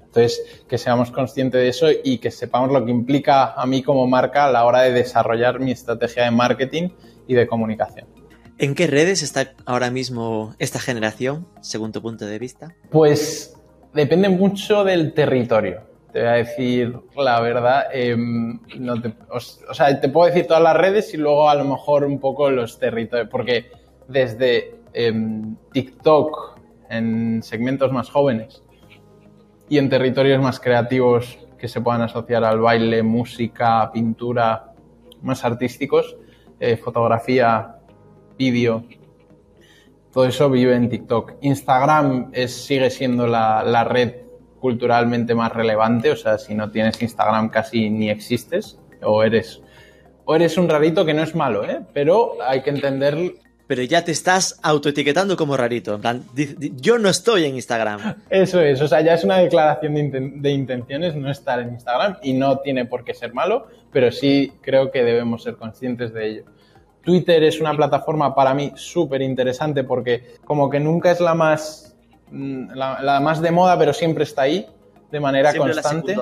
[0.06, 4.08] Entonces, que seamos conscientes de eso y que sepamos lo que implica a mí como
[4.08, 6.90] marca a la hora de desarrollar mi estrategia de marketing
[7.28, 8.17] y de comunicación.
[8.60, 12.76] ¿En qué redes está ahora mismo esta generación, según tu punto de vista?
[12.90, 13.56] Pues
[13.94, 15.82] depende mucho del territorio.
[16.12, 17.84] Te voy a decir la verdad.
[17.94, 18.60] Em,
[19.30, 19.40] o,
[19.74, 22.80] sea, te puedo decir todas las redes y luego a lo mejor un poco los
[22.80, 23.30] territorios.
[23.30, 23.70] Porque
[24.08, 26.58] desde em, TikTok
[26.90, 28.64] en segmentos más jóvenes
[29.70, 34.74] y en territorios más creativos que se puedan asociar al baile, música, pintura,
[35.22, 36.18] más artísticos,
[36.60, 37.77] eh, fotografía,
[38.38, 38.84] vídeo,
[40.14, 41.34] todo eso vive en TikTok.
[41.42, 44.16] Instagram es, sigue siendo la, red
[44.60, 49.62] culturalmente más relevante, o sea, si no tienes Instagram casi ni existes, o eres,
[50.26, 51.82] o eres un rarito que no es malo, ¿eh?
[51.94, 53.36] pero hay que entender
[53.68, 55.96] pero ya te estás autoetiquetando como rarito.
[55.96, 56.24] En plan,
[56.78, 58.16] yo no estoy en Instagram.
[58.30, 62.18] Eso es, o sea, ya es una declaración de, de, intenciones no estar en Instagram
[62.24, 66.28] y no tiene por qué ser malo, pero sí creo que debemos ser conscientes de
[66.28, 66.44] ello.
[67.08, 71.96] Twitter es una plataforma para mí súper interesante porque como que nunca es la más,
[72.30, 74.68] mm, la, más de moda, pero siempre está ahí
[75.10, 76.18] de manera constante.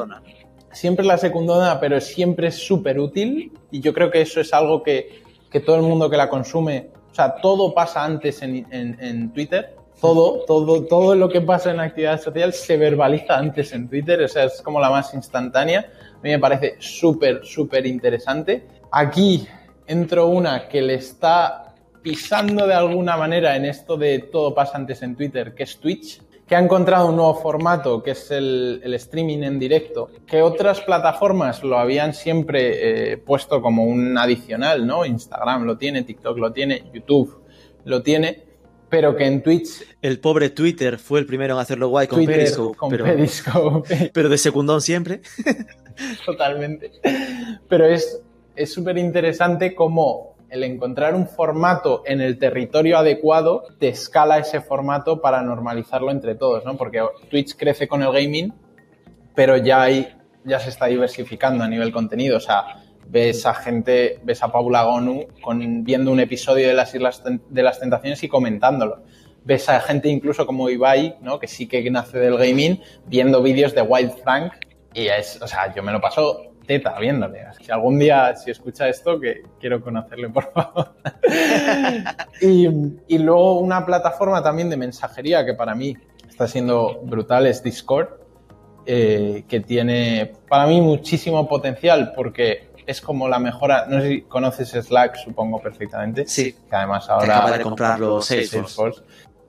[0.72, 4.84] siempre la secundona, pero siempre es súper útil y yo creo que eso es algo
[4.84, 9.34] que, que, todo el mundo que la consume, o sea, todo pasa antes en, en,
[9.34, 13.90] Twitter, todo, todo, todo lo que pasa en la actividad social se verbaliza antes en
[13.90, 15.80] Twitter, o sea, es como la más instantánea.
[16.14, 18.68] A mí me parece súper, súper interesante.
[18.92, 19.48] Aquí
[19.88, 25.02] entro una que le está pisando de alguna manera en esto de todo pasa antes
[25.02, 29.40] en Twitter, que es Twitch, que ha encontrado un nuevo formato, que es el, streaming
[29.40, 35.06] en directo, que otras plataformas lo habían siempre eh, puesto como un adicional, ¿no?
[35.06, 37.44] Instagram lo tiene, TikTok lo tiene, YouTube
[37.86, 38.44] lo tiene,
[38.90, 39.84] pero que en Twitch...
[40.02, 42.78] El pobre Twitter fue el primero en hacerlo guay con Periscope.
[42.78, 44.10] Con pero, Periscope.
[44.14, 45.22] pero de secundón siempre.
[46.26, 46.92] Totalmente.
[47.68, 48.22] Pero es
[48.56, 54.62] es súper interesante cómo el encontrar un formato en el territorio adecuado te escala ese
[54.62, 56.78] formato para normalizarlo entre todos, ¿no?
[56.78, 58.54] Porque Twitch crece con el gaming,
[59.34, 60.08] pero ya hay,
[60.44, 62.38] ya se está diversificando a nivel contenido.
[62.38, 65.26] O sea, ves a gente, ves a Paula Gonu
[65.84, 69.04] viendo un episodio de las Islas de las Tentaciones y comentándolo.
[69.44, 71.40] Ves a gente incluso como Ibai, ¿no?
[71.40, 74.54] que sí que nace del gaming, viendo vídeos de Wild Frank
[74.94, 77.46] y es, o sea, yo me lo paso teta viéndole.
[77.60, 80.96] Si algún día, si escucha esto, que quiero conocerle, por favor.
[82.42, 85.96] y, luego una plataforma también de mensajería que para mí
[86.28, 88.10] está siendo brutal es Discord,
[88.86, 93.86] eh, que tiene para mí muchísimo potencial porque es como la mejora.
[93.88, 96.28] No sé si conoces Slack, supongo perfectamente.
[96.28, 96.56] Sí.
[96.70, 97.38] Que además ahora.
[97.38, 99.02] Acaba de comprarlo Salesforce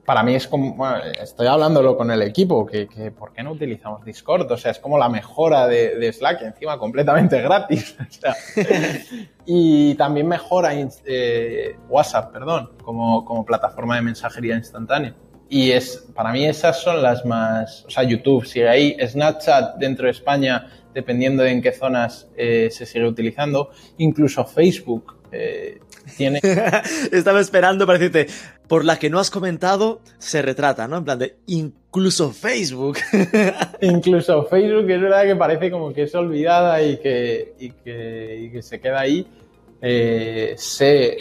[0.07, 3.51] para mí es como, bueno, estoy hablándolo con el equipo, que, que, ¿por qué no
[3.51, 4.49] utilizamos Discord?
[4.49, 7.97] O sea, es como la mejora de, de Slack, encima completamente gratis.
[7.99, 8.33] O sea,
[9.45, 15.13] y también mejora eh, WhatsApp, perdón, como, como plataforma de mensajería instantánea.
[15.49, 20.05] Y es, para mí esas son las más, o sea, YouTube sigue ahí, Snapchat dentro
[20.05, 25.79] de España, dependiendo de en qué zonas eh, se sigue utilizando, incluso Facebook eh,
[26.15, 26.39] tiene...
[27.11, 28.27] Estaba esperando para decirte,
[28.67, 30.97] por la que no has comentado, se retrata, ¿no?
[30.97, 32.97] En plan de, incluso Facebook.
[33.81, 38.79] incluso Facebook, es verdad que parece como que es olvidada y que, y que, se
[38.79, 39.27] queda ahí.
[39.81, 41.17] Eh, sé,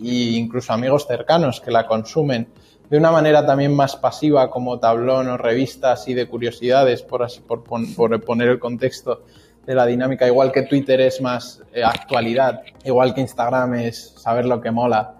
[0.00, 2.48] y incluso amigos cercanos que la consumen
[2.88, 7.40] de una manera también más pasiva como tablón o revistas y de curiosidades, por, así,
[7.40, 9.24] por, por poner el contexto,
[9.66, 14.46] de la dinámica, igual que Twitter es más eh, actualidad, igual que Instagram es saber
[14.46, 15.14] lo que mola,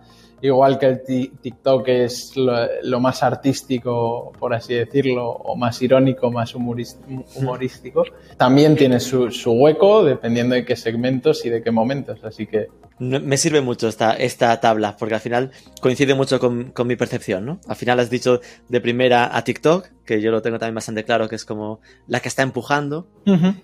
[0.47, 1.03] igual que el
[1.41, 8.05] TikTok es lo, más artístico, por así decirlo, o más irónico, más humorístico,
[8.37, 12.69] también tiene su, hueco dependiendo de qué segmentos y de qué momentos, así que...
[12.99, 17.45] Me sirve mucho esta, esta tabla, porque al final coincide mucho con, con mi percepción,
[17.45, 17.59] ¿no?
[17.67, 21.29] Al final has dicho de primera a TikTok, que yo lo tengo también bastante claro,
[21.29, 23.07] que es como la que está empujando,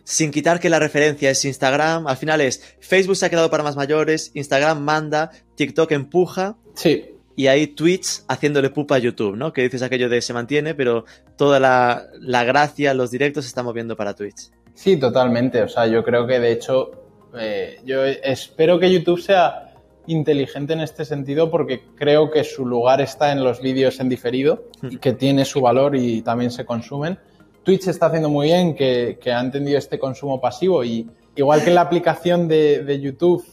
[0.04, 3.62] sin quitar que la referencia es Instagram, al final es Facebook se ha quedado para
[3.62, 6.56] más mayores, Instagram manda, TikTok empuja.
[6.74, 7.16] Sí.
[7.36, 9.52] Y ahí Twitch haciéndole pupa a YouTube, ¿no?
[9.52, 11.04] Que dices aquello de se mantiene, pero
[11.36, 14.50] toda la, la gracia, los directos se están moviendo para Twitch.
[14.74, 15.62] Sí, totalmente.
[15.62, 16.90] O sea, yo creo que de hecho,
[17.38, 19.69] eh, yo espero que YouTube sea
[20.06, 24.64] inteligente en este sentido porque creo que su lugar está en los vídeos en diferido
[24.82, 27.18] y que tiene su valor y también se consumen.
[27.62, 31.74] Twitch está haciendo muy bien que, ha entendido este consumo pasivo y igual que en
[31.74, 33.44] la aplicación de, YouTube,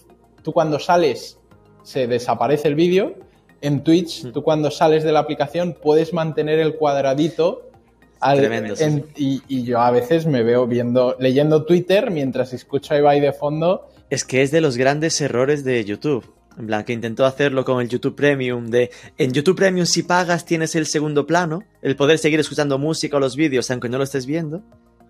[0.41, 1.39] tú cuando sales
[1.83, 3.15] se desaparece el vídeo,
[3.61, 7.67] en Twitch tú cuando sales de la aplicación puedes mantener el cuadradito
[9.15, 13.31] y, y, yo a veces me veo viendo, leyendo Twitter mientras escucho a Ibai de
[13.31, 13.89] fondo.
[14.09, 16.25] Es que es de los grandes errores de YouTube.
[16.57, 20.43] En plan, que intentó hacerlo con el YouTube Premium, de en YouTube Premium si pagas
[20.45, 24.03] tienes el segundo plano, el poder seguir escuchando música o los vídeos aunque no lo
[24.03, 24.63] estés viendo,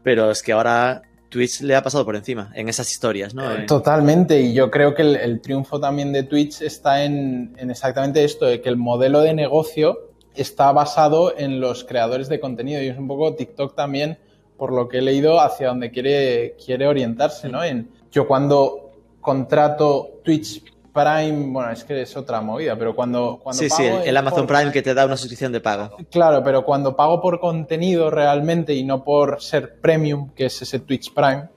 [0.03, 3.49] pero es que ahora Twitch le ha pasado por encima en esas historias, ¿no?
[3.51, 8.23] Eh, totalmente, y yo creo que el, triunfo también de Twitch está en, en, exactamente
[8.23, 12.87] esto, de que el modelo de negocio está basado en los creadores de contenido y
[12.87, 14.17] es un poco TikTok también,
[14.57, 17.63] por lo que he leído, hacia donde quiere, quiere orientarse, ¿no?
[17.63, 20.63] En, yo cuando contrato Twitch
[20.97, 24.71] Prime, bueno, es que es otra movida, pero cuando, cuando sí, sí, el, Amazon Prime
[24.71, 25.95] que te da una suscripción de pago.
[26.09, 30.79] Claro, pero cuando pago por contenido realmente y no por ser premium, que es ese
[30.79, 31.49] Twitch Prime,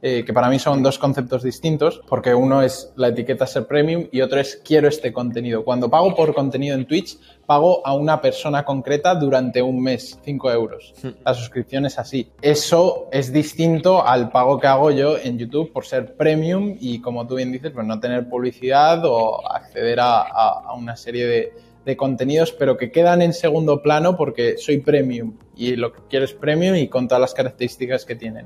[0.00, 4.06] eh, que para mí son dos conceptos distintos, porque uno es la etiqueta ser premium
[4.12, 5.64] y otro es quiero este contenido.
[5.64, 10.52] Cuando pago por contenido en Twitch, pago a una persona concreta durante un mes, 5
[10.52, 10.94] euros.
[11.24, 12.30] La suscripción es así.
[12.40, 17.26] Eso es distinto al pago que hago yo en YouTube por ser premium y, como
[17.26, 21.52] tú bien dices, pues no tener publicidad o acceder a, una serie de,
[21.84, 26.24] de contenidos, pero que quedan en segundo plano porque soy premium y lo que quiero
[26.24, 28.44] es premium y con todas las características que tiene.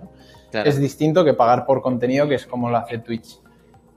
[0.52, 3.38] Es distinto que pagar por contenido, que es como lo hace Twitch.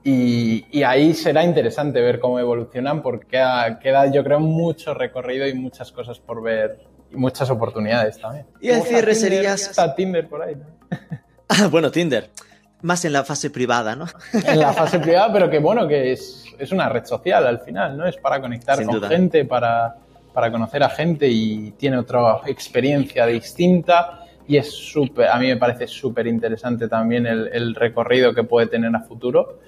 [0.08, 5.90] Y, ahí será interesante ver cómo evolucionan porque queda, yo creo, mucho recorrido y muchas
[5.90, 6.78] cosas por ver
[7.10, 8.46] y muchas oportunidades también.
[8.60, 9.54] Y el cierre sería...
[9.54, 10.56] Está Tinder por ahí.
[11.48, 12.28] Ah, bueno, Tinder.
[12.82, 14.06] Más en la fase privada, ¿no?
[14.32, 18.04] En la fase privada, pero que bueno, que es, una red social al final, ¿no?
[18.04, 19.94] Es para conectar con gente, para,
[20.34, 25.56] para conocer a gente y tiene otra experiencia distinta y es súper, a mí me
[25.56, 29.60] parece súper interesante también el, recorrido que puede tener a futuro.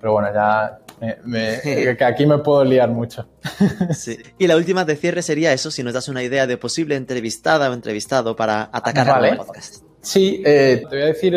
[0.00, 0.78] Pero bueno, ya
[1.98, 3.28] que aquí me puedo liar mucho.
[3.94, 4.18] Sí.
[4.38, 7.70] Y la última de cierre sería eso, si nos das una idea de posible entrevistada
[7.70, 9.30] o entrevistado para atacar vale.
[9.30, 9.84] el podcast.
[10.00, 11.34] Sí, eh, te voy a decir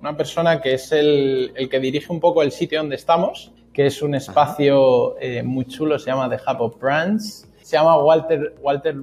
[0.00, 3.86] una persona que es el, el, que dirige un poco el sitio donde estamos, que
[3.86, 7.46] es un espacio eh, muy chulo, se llama The Hub of Brands.
[7.62, 8.96] Se llama Walter, Walter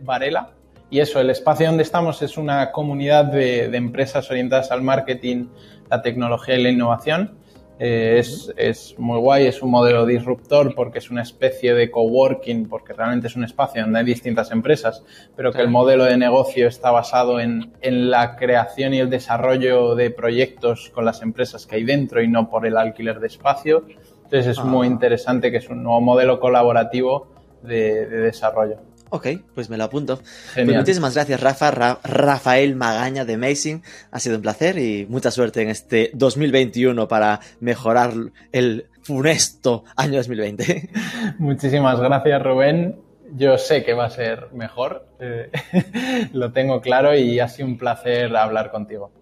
[0.00, 0.52] Varela
[0.90, 5.46] y eso, el espacio donde estamos es una comunidad de, empresas orientadas al marketing,
[5.88, 7.38] la tecnología y la innovación.
[7.78, 12.68] Eh, es, es, muy guay, es un modelo disruptor porque es una especie de coworking,
[12.68, 15.02] porque realmente es un espacio donde hay distintas empresas,
[15.34, 19.94] pero que el modelo de negocio está basado en, en, la creación y el desarrollo
[19.94, 23.86] de proyectos con las empresas que hay dentro y no por el alquiler de espacio.
[24.24, 24.90] Entonces es muy ah.
[24.90, 27.28] interesante que es un nuevo modelo colaborativo
[27.62, 28.89] de, de desarrollo.
[29.10, 30.20] Ok, pues me lo apunto.
[30.54, 31.98] Pues muchísimas gracias, Rafa.
[32.02, 33.82] Rafael Magaña de Amazing.
[34.12, 38.12] Ha sido un placer y mucha suerte en este 2021 para mejorar
[38.52, 40.90] el funesto año 2020.
[41.38, 42.96] Muchísimas gracias, Rubén.
[43.32, 45.50] Yo sé que va a ser mejor, eh,
[46.32, 49.12] lo tengo claro y ha sido un placer hablar contigo.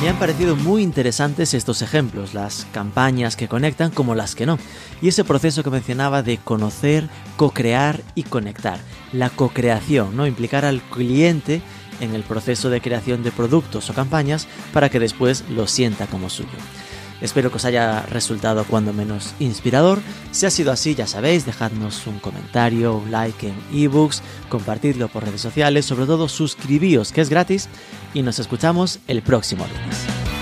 [0.00, 4.58] Me han parecido muy interesantes estos ejemplos, las campañas que conectan como las que no,
[5.02, 8.80] y ese proceso que mencionaba de conocer, co-crear y conectar.
[9.12, 10.26] La co-creación, ¿no?
[10.26, 11.60] Implicar al cliente
[12.00, 16.30] en el proceso de creación de productos o campañas para que después lo sienta como
[16.30, 16.48] suyo.
[17.20, 20.00] Espero que os haya resultado cuando menos inspirador.
[20.32, 25.24] Si ha sido así, ya sabéis, dejadnos un comentario, un like en ebooks, compartidlo por
[25.24, 27.68] redes sociales, sobre todo suscribíos, que es gratis,
[28.14, 30.39] y nos escuchamos el próximo lunes.